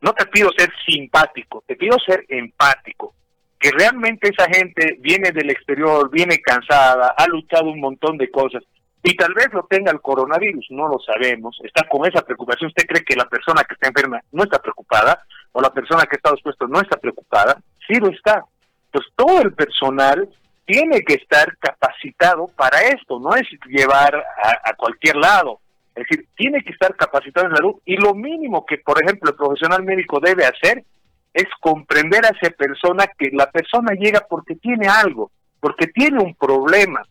No 0.00 0.12
te 0.12 0.26
pido 0.26 0.50
ser 0.56 0.70
simpático, 0.86 1.62
te 1.66 1.76
pido 1.76 1.96
ser 2.04 2.24
empático. 2.28 3.14
Que 3.58 3.70
realmente 3.72 4.30
esa 4.30 4.48
gente 4.48 4.96
viene 5.00 5.32
del 5.32 5.50
exterior, 5.50 6.08
viene 6.10 6.38
cansada, 6.38 7.14
ha 7.16 7.26
luchado 7.26 7.70
un 7.70 7.80
montón 7.80 8.16
de 8.16 8.30
cosas 8.30 8.62
y 9.02 9.16
tal 9.16 9.34
vez 9.34 9.48
lo 9.52 9.64
tenga 9.64 9.90
el 9.90 10.00
coronavirus, 10.00 10.66
no 10.70 10.88
lo 10.88 10.98
sabemos, 11.00 11.58
está 11.64 11.88
con 11.88 12.06
esa 12.06 12.22
preocupación. 12.22 12.68
¿Usted 12.68 12.86
cree 12.86 13.04
que 13.04 13.16
la 13.16 13.28
persona 13.28 13.64
que 13.64 13.74
está 13.74 13.88
enferma 13.88 14.20
no 14.32 14.44
está 14.44 14.60
preocupada? 14.60 15.24
¿O 15.52 15.60
la 15.60 15.72
persona 15.72 16.04
que 16.04 16.16
está 16.16 16.30
expuesto 16.30 16.68
no 16.68 16.80
está 16.80 16.96
preocupada? 16.98 17.60
Sí 17.86 17.94
lo 17.94 18.08
está. 18.10 18.44
Entonces, 18.86 19.12
todo 19.16 19.40
el 19.42 19.52
personal 19.54 20.28
tiene 20.68 21.00
que 21.00 21.14
estar 21.14 21.56
capacitado 21.56 22.46
para 22.48 22.78
esto, 22.82 23.18
no 23.18 23.34
es 23.34 23.48
llevar 23.68 24.14
a, 24.14 24.74
cualquier 24.74 25.16
lado. 25.16 25.60
Es 25.94 26.06
decir, 26.06 26.28
tiene 26.36 26.62
que 26.62 26.72
estar 26.72 26.94
capacitado 26.94 27.46
en 27.46 27.56
salud 27.56 27.76
y 27.86 27.96
lo 27.96 28.14
mínimo 28.14 28.66
que, 28.66 28.76
por 28.76 29.02
ejemplo, 29.02 29.30
el 29.30 29.36
profesional 29.36 29.82
médico 29.82 30.20
debe 30.20 30.44
hacer 30.44 30.84
es 31.32 31.46
comprender 31.60 32.22
a 32.26 32.36
esa 32.38 32.50
persona 32.54 33.06
que 33.18 33.30
la 33.32 33.50
persona 33.50 33.94
llega 33.94 34.26
porque 34.28 34.56
tiene 34.56 34.88
algo, 34.88 35.30
porque 35.58 35.86
tiene 35.86 36.22
un 36.22 36.34
problema. 36.34 37.02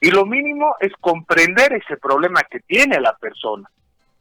Y 0.00 0.10
lo 0.10 0.24
mínimo 0.24 0.76
es 0.80 0.92
comprender 0.98 1.74
ese 1.74 1.98
problema 1.98 2.40
que 2.50 2.60
tiene 2.60 2.98
la 2.98 3.14
persona. 3.18 3.68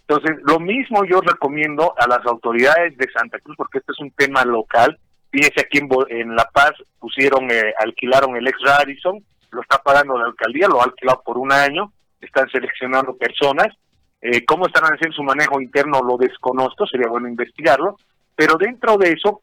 Entonces, 0.01 0.35
lo 0.43 0.59
mismo 0.59 1.05
yo 1.05 1.21
recomiendo 1.21 1.93
a 1.97 2.07
las 2.09 2.25
autoridades 2.25 2.97
de 2.97 3.09
Santa 3.13 3.39
Cruz, 3.39 3.55
porque 3.55 3.77
este 3.77 3.93
es 3.93 3.99
un 4.01 4.11
tema 4.11 4.43
local, 4.43 4.99
Fíjese 5.31 5.61
aquí 5.61 5.79
en, 6.09 6.35
La 6.35 6.49
Paz 6.51 6.73
pusieron, 6.99 7.49
eh, 7.49 7.73
alquilaron 7.79 8.35
el 8.35 8.47
ex 8.47 8.59
Radisson, 8.61 9.23
lo 9.51 9.61
está 9.61 9.77
pagando 9.81 10.17
la 10.17 10.25
alcaldía, 10.25 10.67
lo 10.67 10.81
ha 10.81 10.85
alquilado 10.85 11.21
por 11.23 11.37
un 11.37 11.51
año, 11.51 11.91
están 12.19 12.49
seleccionando 12.49 13.15
personas. 13.15 13.67
Eh, 14.21 14.45
¿Cómo 14.45 14.67
están 14.67 14.83
haciendo 14.83 15.15
su 15.15 15.23
manejo 15.23 15.59
interno? 15.61 16.01
Lo 16.03 16.17
desconozco, 16.17 16.85
sería 16.85 17.07
bueno 17.07 17.27
investigarlo. 17.27 17.97
Pero 18.35 18.55
dentro 18.57 18.97
de 18.97 19.13
eso, 19.13 19.41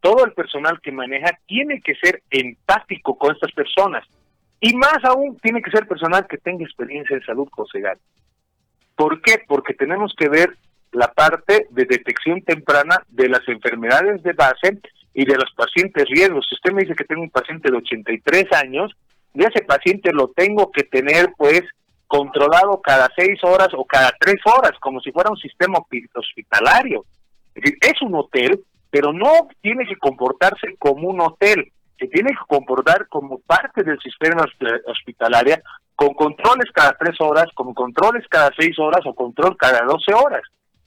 todo 0.00 0.24
el 0.24 0.32
personal 0.32 0.80
que 0.80 0.92
maneja 0.92 1.38
tiene 1.46 1.80
que 1.80 1.94
ser 1.96 2.22
empático 2.30 3.16
con 3.16 3.34
estas 3.34 3.52
personas. 3.52 4.06
Y 4.60 4.74
más 4.74 4.98
aún, 5.04 5.38
tiene 5.38 5.62
que 5.62 5.70
ser 5.70 5.86
personal 5.86 6.26
que 6.26 6.38
tenga 6.38 6.64
experiencia 6.64 7.16
en 7.16 7.24
salud, 7.24 7.48
José 7.50 7.82
¿Por 8.94 9.20
qué? 9.20 9.42
Porque 9.46 9.74
tenemos 9.74 10.14
que 10.16 10.28
ver 10.28 10.56
la 10.92 11.12
parte 11.12 11.66
de 11.70 11.84
detección 11.84 12.42
temprana 12.42 13.02
de 13.08 13.28
las 13.28 13.46
enfermedades 13.48 14.22
de 14.22 14.32
base 14.32 14.80
y 15.16 15.24
de 15.24 15.34
los 15.34 15.50
pacientes 15.56 16.04
riesgos. 16.10 16.46
Si 16.46 16.54
usted 16.54 16.72
me 16.72 16.82
dice 16.82 16.94
que 16.94 17.04
tengo 17.04 17.22
un 17.22 17.30
paciente 17.30 17.70
de 17.70 17.78
83 17.78 18.52
años, 18.52 18.92
de 19.32 19.46
ese 19.46 19.64
paciente 19.64 20.12
lo 20.12 20.28
tengo 20.28 20.70
que 20.70 20.84
tener 20.84 21.32
pues 21.38 21.62
controlado 22.06 22.82
cada 22.82 23.08
seis 23.16 23.42
horas 23.42 23.68
o 23.72 23.86
cada 23.86 24.12
tres 24.20 24.36
horas, 24.44 24.72
como 24.78 25.00
si 25.00 25.10
fuera 25.12 25.30
un 25.30 25.38
sistema 25.38 25.78
hospitalario. 26.14 27.06
Es 27.54 27.62
decir, 27.62 27.78
es 27.80 28.02
un 28.02 28.14
hotel, 28.14 28.60
pero 28.90 29.14
no 29.14 29.48
tiene 29.62 29.86
que 29.86 29.96
comportarse 29.96 30.76
como 30.78 31.08
un 31.08 31.18
hotel, 31.22 31.72
se 31.98 32.08
tiene 32.08 32.32
que 32.32 32.46
comportar 32.46 33.08
como 33.08 33.38
parte 33.38 33.82
del 33.82 33.98
sistema 34.00 34.44
hospitalario, 34.86 35.56
con 35.94 36.12
controles 36.12 36.70
cada 36.74 36.92
tres 36.92 37.18
horas, 37.20 37.46
con 37.54 37.72
controles 37.72 38.28
cada 38.28 38.50
seis 38.54 38.78
horas 38.78 39.00
o 39.06 39.14
control 39.14 39.56
cada 39.56 39.80
doce 39.86 40.12
horas, 40.12 40.42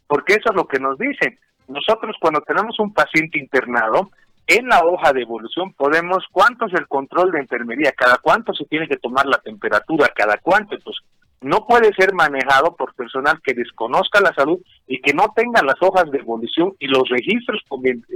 porque 0.06 0.34
eso 0.34 0.52
es 0.52 0.56
lo 0.56 0.68
que 0.68 0.80
nos 0.80 1.00
dicen. 1.00 1.40
Nosotros 1.70 2.16
cuando 2.20 2.42
tenemos 2.42 2.80
un 2.80 2.94
paciente 2.94 3.38
internado, 3.40 4.10
en 4.48 4.68
la 4.68 4.84
hoja 4.84 5.14
de 5.14 5.22
evolución 5.22 5.72
podemos, 5.74 6.26
¿cuánto 6.32 6.66
es 6.66 6.74
el 6.74 6.88
control 6.88 7.32
de 7.32 7.40
enfermería? 7.40 7.92
¿Cada 7.92 8.18
cuánto 8.18 8.54
se 8.56 8.66
tiene 8.66 8.88
que 8.88 8.98
tomar 8.98 9.28
la 9.28 9.38
temperatura? 9.38 10.12
¿Cada 10.16 10.38
cuánto? 10.38 10.74
Entonces, 10.74 11.06
no 11.42 11.68
puede 11.68 11.94
ser 11.94 12.14
manejado 12.14 12.76
por 12.76 12.96
personal 12.96 13.40
que 13.44 13.54
desconozca 13.54 14.20
la 14.20 14.34
salud 14.34 14.60
y 14.88 15.00
que 15.00 15.14
no 15.14 15.32
tenga 15.36 15.62
las 15.62 15.76
hojas 15.82 16.10
de 16.12 16.18
evolución 16.18 16.74
y 16.80 16.88
los 16.88 17.08
registros 17.08 17.62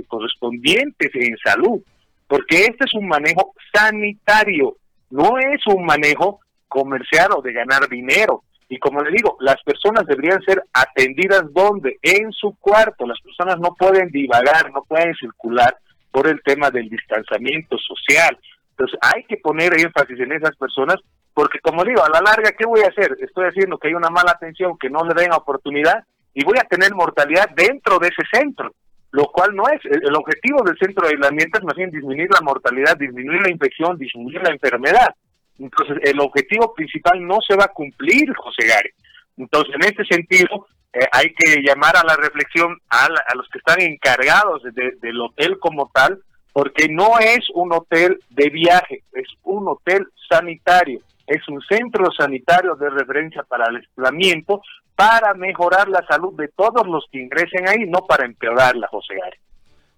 correspondientes 0.08 1.12
en 1.14 1.38
salud, 1.38 1.80
porque 2.28 2.66
este 2.66 2.86
es 2.86 2.94
un 2.96 3.08
manejo 3.08 3.54
sanitario, 3.72 4.76
no 5.12 5.38
es 5.38 5.66
un 5.68 5.86
manejo 5.86 6.40
comercial 6.68 7.30
o 7.38 7.42
de 7.44 7.54
ganar 7.54 7.88
dinero. 7.88 8.44
Y 8.74 8.80
como 8.80 9.02
le 9.02 9.12
digo, 9.12 9.38
las 9.40 9.62
personas 9.62 10.08
deberían 10.08 10.42
ser 10.42 10.64
atendidas 10.74 11.44
donde? 11.54 12.00
En 12.02 12.32
su 12.32 12.56
cuarto. 12.60 13.06
Las 13.06 13.22
personas 13.22 13.60
no 13.60 13.76
pueden 13.76 14.10
divagar, 14.10 14.72
no 14.72 14.84
pueden 14.84 15.14
circular 15.14 15.78
por 16.12 16.28
el 16.28 16.42
tema 16.42 16.72
del 16.72 16.90
distanciamiento 16.90 17.78
social. 17.78 18.36
Entonces 18.72 18.98
hay 19.00 19.26
que 19.26 19.38
poner 19.38 19.80
énfasis 19.80 20.20
en 20.20 20.32
esas 20.32 20.56
personas 20.56 20.98
porque 21.36 21.60
como 21.60 21.84
digo, 21.84 22.04
a 22.04 22.10
la 22.10 22.22
larga, 22.22 22.52
¿qué 22.58 22.66
voy 22.66 22.82
a 22.82 22.90
hacer? 22.90 23.16
Estoy 23.20 23.46
haciendo 23.46 23.78
que 23.78 23.90
hay 23.90 23.94
una 23.94 24.10
mala 24.10 24.32
atención, 24.32 24.78
que 24.80 24.90
no 24.90 25.04
le 25.04 25.20
den 25.20 25.34
oportunidad 25.34 26.04
y 26.34 26.44
voy 26.44 26.58
a 26.60 26.68
tener 26.68 26.94
mortalidad 26.96 27.50
dentro 27.56 28.00
de 28.00 28.08
ese 28.08 28.24
centro, 28.32 28.74
lo 29.12 29.26
cual 29.26 29.56
no 29.56 29.64
es. 29.70 29.82
El, 29.86 30.16
objetivo 30.16 30.64
del 30.64 30.78
centro 30.78 31.08
de 31.08 31.14
aislamiento 31.14 31.60
es 31.60 31.64
más 31.64 31.76
bien 31.76 31.92
disminuir 31.92 32.30
la 32.32 32.42
mortalidad, 32.42 32.98
disminuir 32.98 33.42
la 33.42 33.52
infección, 33.52 33.98
disminuir 33.98 34.42
la 34.42 34.52
enfermedad. 34.52 35.16
Entonces, 35.60 35.98
el 36.04 36.20
objetivo 36.20 36.74
principal 36.74 37.26
no 37.26 37.40
se 37.48 37.56
va 37.56 37.66
a 37.66 37.74
cumplir, 37.74 38.34
José 38.36 38.68
Gare. 38.68 38.94
Entonces, 39.38 39.76
en 39.76 39.84
este 39.84 40.06
sentido, 40.06 40.68
eh, 40.94 41.08
hay 41.12 41.34
que 41.34 41.62
llamar 41.62 41.98
a 41.98 42.04
la 42.04 42.16
reflexión 42.16 42.78
a, 42.90 43.08
los 43.36 43.48
que 43.50 43.60
están 43.60 43.82
encargados 43.82 44.62
del 44.64 45.22
hotel 45.22 45.58
como 45.60 45.90
tal, 45.94 46.22
porque 46.52 46.88
no 46.88 47.18
es 47.20 47.50
un 47.56 47.74
hotel 47.74 48.20
de 48.30 48.50
viaje, 48.50 49.04
es 49.14 49.28
un 49.42 49.68
hotel 49.68 50.08
sanitario, 50.30 51.02
es 51.26 51.48
un 51.48 51.62
centro 51.62 52.12
sanitario 52.16 52.76
de 52.76 52.90
referencia 52.92 53.44
para 53.44 53.70
el 53.70 53.78
aislamiento, 53.78 54.62
para 54.96 55.34
mejorar 55.34 55.90
la 55.90 56.06
salud 56.06 56.36
de 56.38 56.50
todos 56.50 56.86
los 56.88 57.06
que 57.12 57.20
ingresen 57.20 57.68
ahí, 57.68 57.86
no 57.88 58.06
para 58.06 58.26
empeorarla, 58.26 58.88
José 58.88 59.16
Gary. 59.16 59.38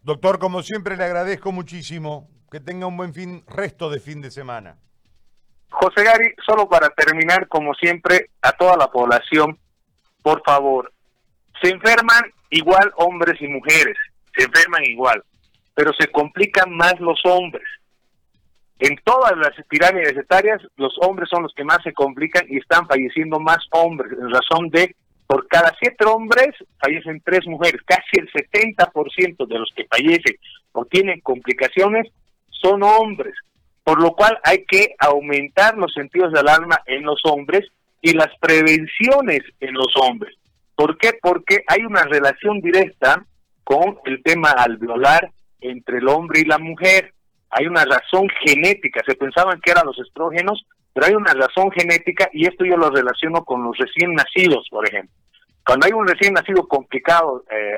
Doctor, 0.02 0.40
como 0.40 0.62
siempre 0.62 0.96
le 0.96 1.04
agradezco 1.04 1.52
muchísimo. 1.52 2.30
Que 2.52 2.60
tenga 2.62 2.86
un 2.86 2.96
buen 2.96 3.14
fin, 3.14 3.44
resto 3.48 3.90
de 3.90 4.00
fin 4.00 4.22
de 4.22 4.32
semana. 4.32 4.78
José 5.70 6.04
Gary, 6.04 6.34
solo 6.46 6.68
para 6.70 6.90
terminar, 6.90 7.48
como 7.48 7.74
siempre, 7.74 8.30
a 8.42 8.52
toda 8.54 8.78
la 8.78 8.88
población, 8.88 9.58
por 10.22 10.42
favor, 10.44 10.92
se 11.62 11.70
enferman 11.70 12.24
igual 12.50 12.92
hombres 12.98 13.42
y 13.42 13.48
mujeres, 13.48 13.98
se 14.36 14.46
enferman 14.46 14.84
igual, 14.86 15.24
pero 15.74 15.92
se 15.94 16.08
complican 16.08 16.72
más 16.72 17.00
los 17.00 17.20
hombres. 17.26 17.66
En 18.80 18.98
todas 19.04 19.38
las 19.38 19.54
pirámides 19.70 20.18
etarias, 20.18 20.62
los 20.76 20.96
hombres 21.02 21.30
son 21.30 21.44
los 21.44 21.54
que 21.54 21.64
más 21.64 21.80
se 21.84 21.94
complican 21.94 22.46
y 22.50 22.58
están 22.58 22.88
falleciendo 22.88 23.40
más 23.40 23.60
hombres, 23.72 24.12
en 24.12 24.30
razón 24.30 24.70
de, 24.70 24.96
por 25.28 25.48
cada 25.48 25.74
siete 25.80 26.06
hombres, 26.06 26.56
fallecen 26.80 27.22
tres 27.24 27.48
mujeres. 27.48 27.82
Casi 27.86 28.20
el 28.20 28.30
70% 28.32 29.48
de 29.48 29.60
los 29.60 29.72
que 29.76 29.86
fallecen 29.86 30.36
o 30.74 30.86
tienen 30.86 31.22
complicaciones 31.22 32.12
son 32.50 32.84
hombres, 32.84 33.34
por 33.86 34.02
lo 34.02 34.16
cual 34.16 34.40
hay 34.44 34.66
que 34.66 34.96
aumentar 34.98 35.78
los 35.78 35.94
sentidos 35.94 36.34
de 36.34 36.40
alarma 36.40 36.82
en 36.88 37.04
los 37.04 37.22
hombres 37.24 37.70
y 38.02 38.14
las 38.14 38.30
prevenciones 38.42 39.42
en 39.60 39.76
los 39.76 39.96
hombres. 39.96 40.36
¿Por 40.76 40.98
qué? 40.98 41.14
Porque 41.22 41.64
hay 41.68 41.86
una 41.86 42.02
relación 42.02 42.62
directa 42.62 43.24
con 43.64 44.00
el 44.06 44.24
tema 44.24 44.50
alveolar 44.50 45.32
entre 45.62 46.00
el 46.00 46.08
hombre 46.08 46.40
y 46.40 46.46
la 46.46 46.58
mujer. 46.58 47.14
Hay 47.52 47.68
una 47.68 47.86
razón 47.86 48.28
genética, 48.44 49.02
se 49.06 49.14
pensaban 49.14 49.62
que 49.62 49.70
eran 49.70 49.86
los 49.86 50.00
estrógenos, 50.00 50.66
pero 50.92 51.06
hay 51.06 51.14
una 51.14 51.34
razón 51.34 51.70
genética 51.72 52.28
y 52.34 52.48
esto 52.48 52.66
yo 52.66 52.78
lo 52.78 52.90
relaciono 52.90 53.46
con 53.46 53.64
los 53.64 53.78
recién 53.78 54.16
nacidos, 54.16 54.68
por 54.72 54.88
ejemplo. 54.90 55.16
Cuando 55.64 55.86
hay 55.86 55.94
un 55.94 56.08
recién 56.08 56.34
nacido 56.34 56.68
complicado, 56.68 57.44
eh, 57.52 57.78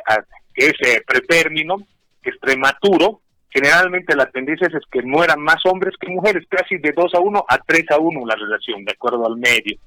que 0.53 0.67
es 0.67 0.73
eh, 0.85 1.03
pretérmino, 1.05 1.85
que 2.23 2.29
es 2.29 2.37
prematuro, 2.37 3.19
generalmente 3.57 4.15
la 4.15 4.29
tendencia 4.29 4.67
es 4.67 4.73
que 4.91 5.01
mueran 5.01 5.41
más 5.41 5.65
hombres 5.65 5.95
que 5.99 6.11
mujeres, 6.11 6.45
casi 6.47 6.77
de 6.77 6.91
2 6.95 7.15
a 7.15 7.19
1 7.19 7.45
a 7.49 7.57
3 7.57 7.85
a 7.91 7.97
1 7.97 8.25
la 8.25 8.35
relación, 8.35 8.85
de 8.85 8.91
acuerdo 8.91 9.25
al 9.25 9.37
medio. 9.37 9.77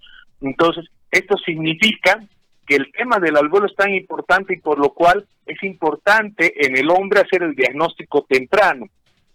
Entonces, 0.40 0.86
esto 1.10 1.36
significa 1.38 2.18
que 2.66 2.76
el 2.76 2.90
tema 2.92 3.18
del 3.18 3.36
alveolo 3.36 3.66
es 3.66 3.76
tan 3.76 3.92
importante 3.94 4.54
y 4.54 4.58
por 4.58 4.78
lo 4.78 4.90
cual 4.90 5.24
es 5.46 5.62
importante 5.62 6.66
en 6.66 6.76
el 6.76 6.90
hombre 6.90 7.20
hacer 7.20 7.42
el 7.44 7.54
diagnóstico 7.54 8.26
temprano. 8.28 8.86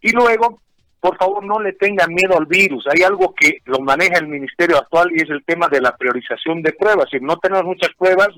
Y 0.01 0.11
luego, 0.11 0.59
por 0.99 1.17
favor, 1.17 1.45
no 1.45 1.59
le 1.61 1.73
tengan 1.73 2.13
miedo 2.13 2.37
al 2.37 2.45
virus. 2.45 2.85
Hay 2.87 3.03
algo 3.03 3.33
que 3.33 3.59
lo 3.65 3.79
maneja 3.79 4.19
el 4.19 4.27
ministerio 4.27 4.77
actual 4.77 5.11
y 5.13 5.21
es 5.21 5.29
el 5.29 5.45
tema 5.45 5.69
de 5.69 5.81
la 5.81 5.95
priorización 5.95 6.61
de 6.61 6.73
pruebas. 6.73 7.09
Si 7.09 7.19
no 7.19 7.37
tenemos 7.37 7.63
muchas 7.63 7.93
pruebas, 7.97 8.29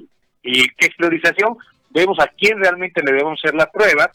¿y 0.43 0.67
qué 0.69 0.87
es 0.87 0.95
priorización? 0.95 1.57
Vemos 1.89 2.19
a 2.19 2.27
quién 2.27 2.59
realmente 2.59 3.01
le 3.03 3.13
debemos 3.13 3.39
hacer 3.43 3.55
la 3.55 3.71
prueba. 3.71 4.11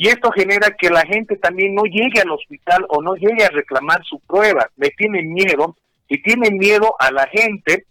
Y 0.00 0.08
esto 0.08 0.32
genera 0.32 0.74
que 0.78 0.88
la 0.88 1.02
gente 1.02 1.36
también 1.36 1.74
no 1.74 1.82
llegue 1.82 2.22
al 2.22 2.30
hospital 2.30 2.86
o 2.88 3.02
no 3.02 3.16
llegue 3.16 3.44
a 3.44 3.50
reclamar 3.50 4.02
su 4.02 4.18
prueba. 4.20 4.70
Le 4.76 4.88
tienen 4.96 5.30
miedo 5.30 5.76
y 6.08 6.22
tienen 6.22 6.56
miedo 6.56 6.96
a 6.98 7.10
la 7.10 7.26
gente 7.26 7.84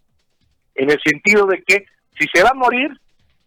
en 0.74 0.90
el 0.90 1.00
sentido 1.04 1.46
de 1.46 1.62
que 1.62 1.84
si 2.18 2.26
se 2.34 2.42
va 2.42 2.50
a 2.50 2.54
morir, 2.54 2.90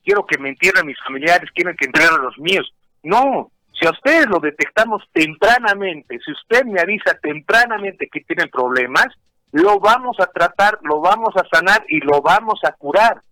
quiero 0.05 0.25
que 0.25 0.37
me 0.37 0.47
entierren 0.47 0.85
mis 0.85 0.97
familiares, 1.05 1.51
quieren 1.53 1.75
que 1.75 1.87
entierren 1.87 2.21
los 2.21 2.39
míos. 2.39 2.73
No, 3.03 3.51
si 3.77 3.85
a 3.85 3.91
ustedes 3.91 4.27
lo 4.27 4.39
detectamos 4.39 5.03
tempranamente, 5.11 6.17
si 6.25 6.31
usted 6.31 6.63
me 6.63 6.79
avisa 6.79 7.19
tempranamente 7.21 8.07
que 8.09 8.21
tienen 8.21 8.47
problemas, 8.47 9.07
lo 9.51 9.77
vamos 9.81 10.15
a 10.21 10.27
tratar, 10.27 10.79
lo 10.83 11.01
vamos 11.01 11.33
a 11.35 11.43
sanar 11.53 11.83
y 11.89 11.99
lo 11.99 12.21
vamos 12.21 12.61
a 12.63 12.71
curar. 12.71 13.23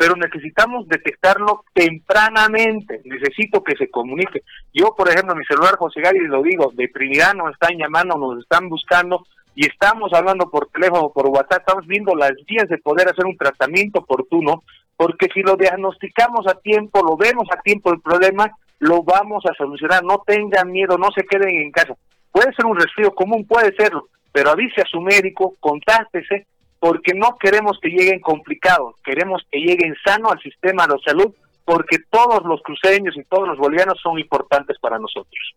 Pero 0.00 0.16
necesitamos 0.16 0.88
detectarlo 0.88 1.66
tempranamente. 1.74 3.02
Necesito 3.04 3.62
que 3.62 3.76
se 3.76 3.90
comunique. 3.90 4.40
Yo, 4.72 4.94
por 4.96 5.10
ejemplo, 5.10 5.36
mi 5.36 5.44
celular, 5.44 5.76
José 5.76 6.00
Gary, 6.00 6.20
lo 6.20 6.42
digo, 6.42 6.72
de 6.74 6.88
Trinidad 6.88 7.34
nos 7.34 7.52
están 7.52 7.76
llamando, 7.76 8.16
nos 8.16 8.42
están 8.42 8.70
buscando 8.70 9.26
y 9.54 9.66
estamos 9.66 10.10
hablando 10.14 10.48
por 10.48 10.68
teléfono, 10.68 11.10
por 11.10 11.26
WhatsApp, 11.26 11.60
estamos 11.60 11.86
viendo 11.86 12.14
las 12.14 12.32
vías 12.46 12.66
de 12.70 12.78
poder 12.78 13.10
hacer 13.10 13.26
un 13.26 13.36
tratamiento 13.36 13.98
oportuno, 13.98 14.62
porque 14.96 15.28
si 15.34 15.42
lo 15.42 15.54
diagnosticamos 15.56 16.46
a 16.46 16.54
tiempo, 16.54 17.04
lo 17.04 17.18
vemos 17.18 17.46
a 17.52 17.60
tiempo 17.60 17.92
el 17.92 18.00
problema, 18.00 18.50
lo 18.78 19.02
vamos 19.02 19.44
a 19.44 19.52
solucionar. 19.52 20.02
No 20.02 20.22
tengan 20.26 20.72
miedo, 20.72 20.96
no 20.96 21.10
se 21.14 21.24
queden 21.24 21.50
en 21.50 21.72
casa. 21.72 21.92
Puede 22.32 22.54
ser 22.54 22.64
un 22.64 22.80
resfrío 22.80 23.14
común, 23.14 23.46
puede 23.46 23.76
serlo, 23.76 24.08
pero 24.32 24.48
avise 24.48 24.80
a 24.80 24.86
su 24.86 25.02
médico, 25.02 25.56
contáctese, 25.60 26.46
porque 26.80 27.12
no 27.14 27.36
queremos 27.38 27.78
que 27.80 27.90
lleguen 27.90 28.20
complicados, 28.20 28.96
queremos 29.04 29.42
que 29.50 29.58
lleguen 29.60 29.94
sano 30.04 30.30
al 30.30 30.40
sistema 30.40 30.86
de 30.86 30.98
salud, 31.04 31.32
porque 31.64 31.98
todos 32.10 32.42
los 32.44 32.62
cruceños 32.62 33.14
y 33.16 33.22
todos 33.24 33.46
los 33.46 33.58
bolivianos 33.58 34.00
son 34.02 34.18
importantes 34.18 34.76
para 34.80 34.98
nosotros. 34.98 35.54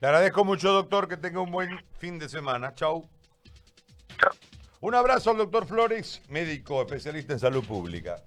Le 0.00 0.06
agradezco 0.06 0.44
mucho, 0.44 0.72
doctor, 0.72 1.08
que 1.08 1.16
tenga 1.16 1.40
un 1.40 1.50
buen 1.50 1.84
fin 1.98 2.20
de 2.20 2.28
semana. 2.28 2.72
Chau. 2.74 3.08
Chao. 4.16 4.30
Un 4.80 4.94
abrazo 4.94 5.32
al 5.32 5.38
doctor 5.38 5.66
Flores, 5.66 6.22
médico 6.28 6.80
especialista 6.82 7.32
en 7.32 7.40
salud 7.40 7.64
pública. 7.64 8.22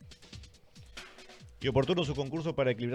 Y 1.61 1.69
oportuno 1.69 2.03
su 2.03 2.13
concurso 2.13 2.53
para 2.53 2.71
equilibrar 2.71 2.89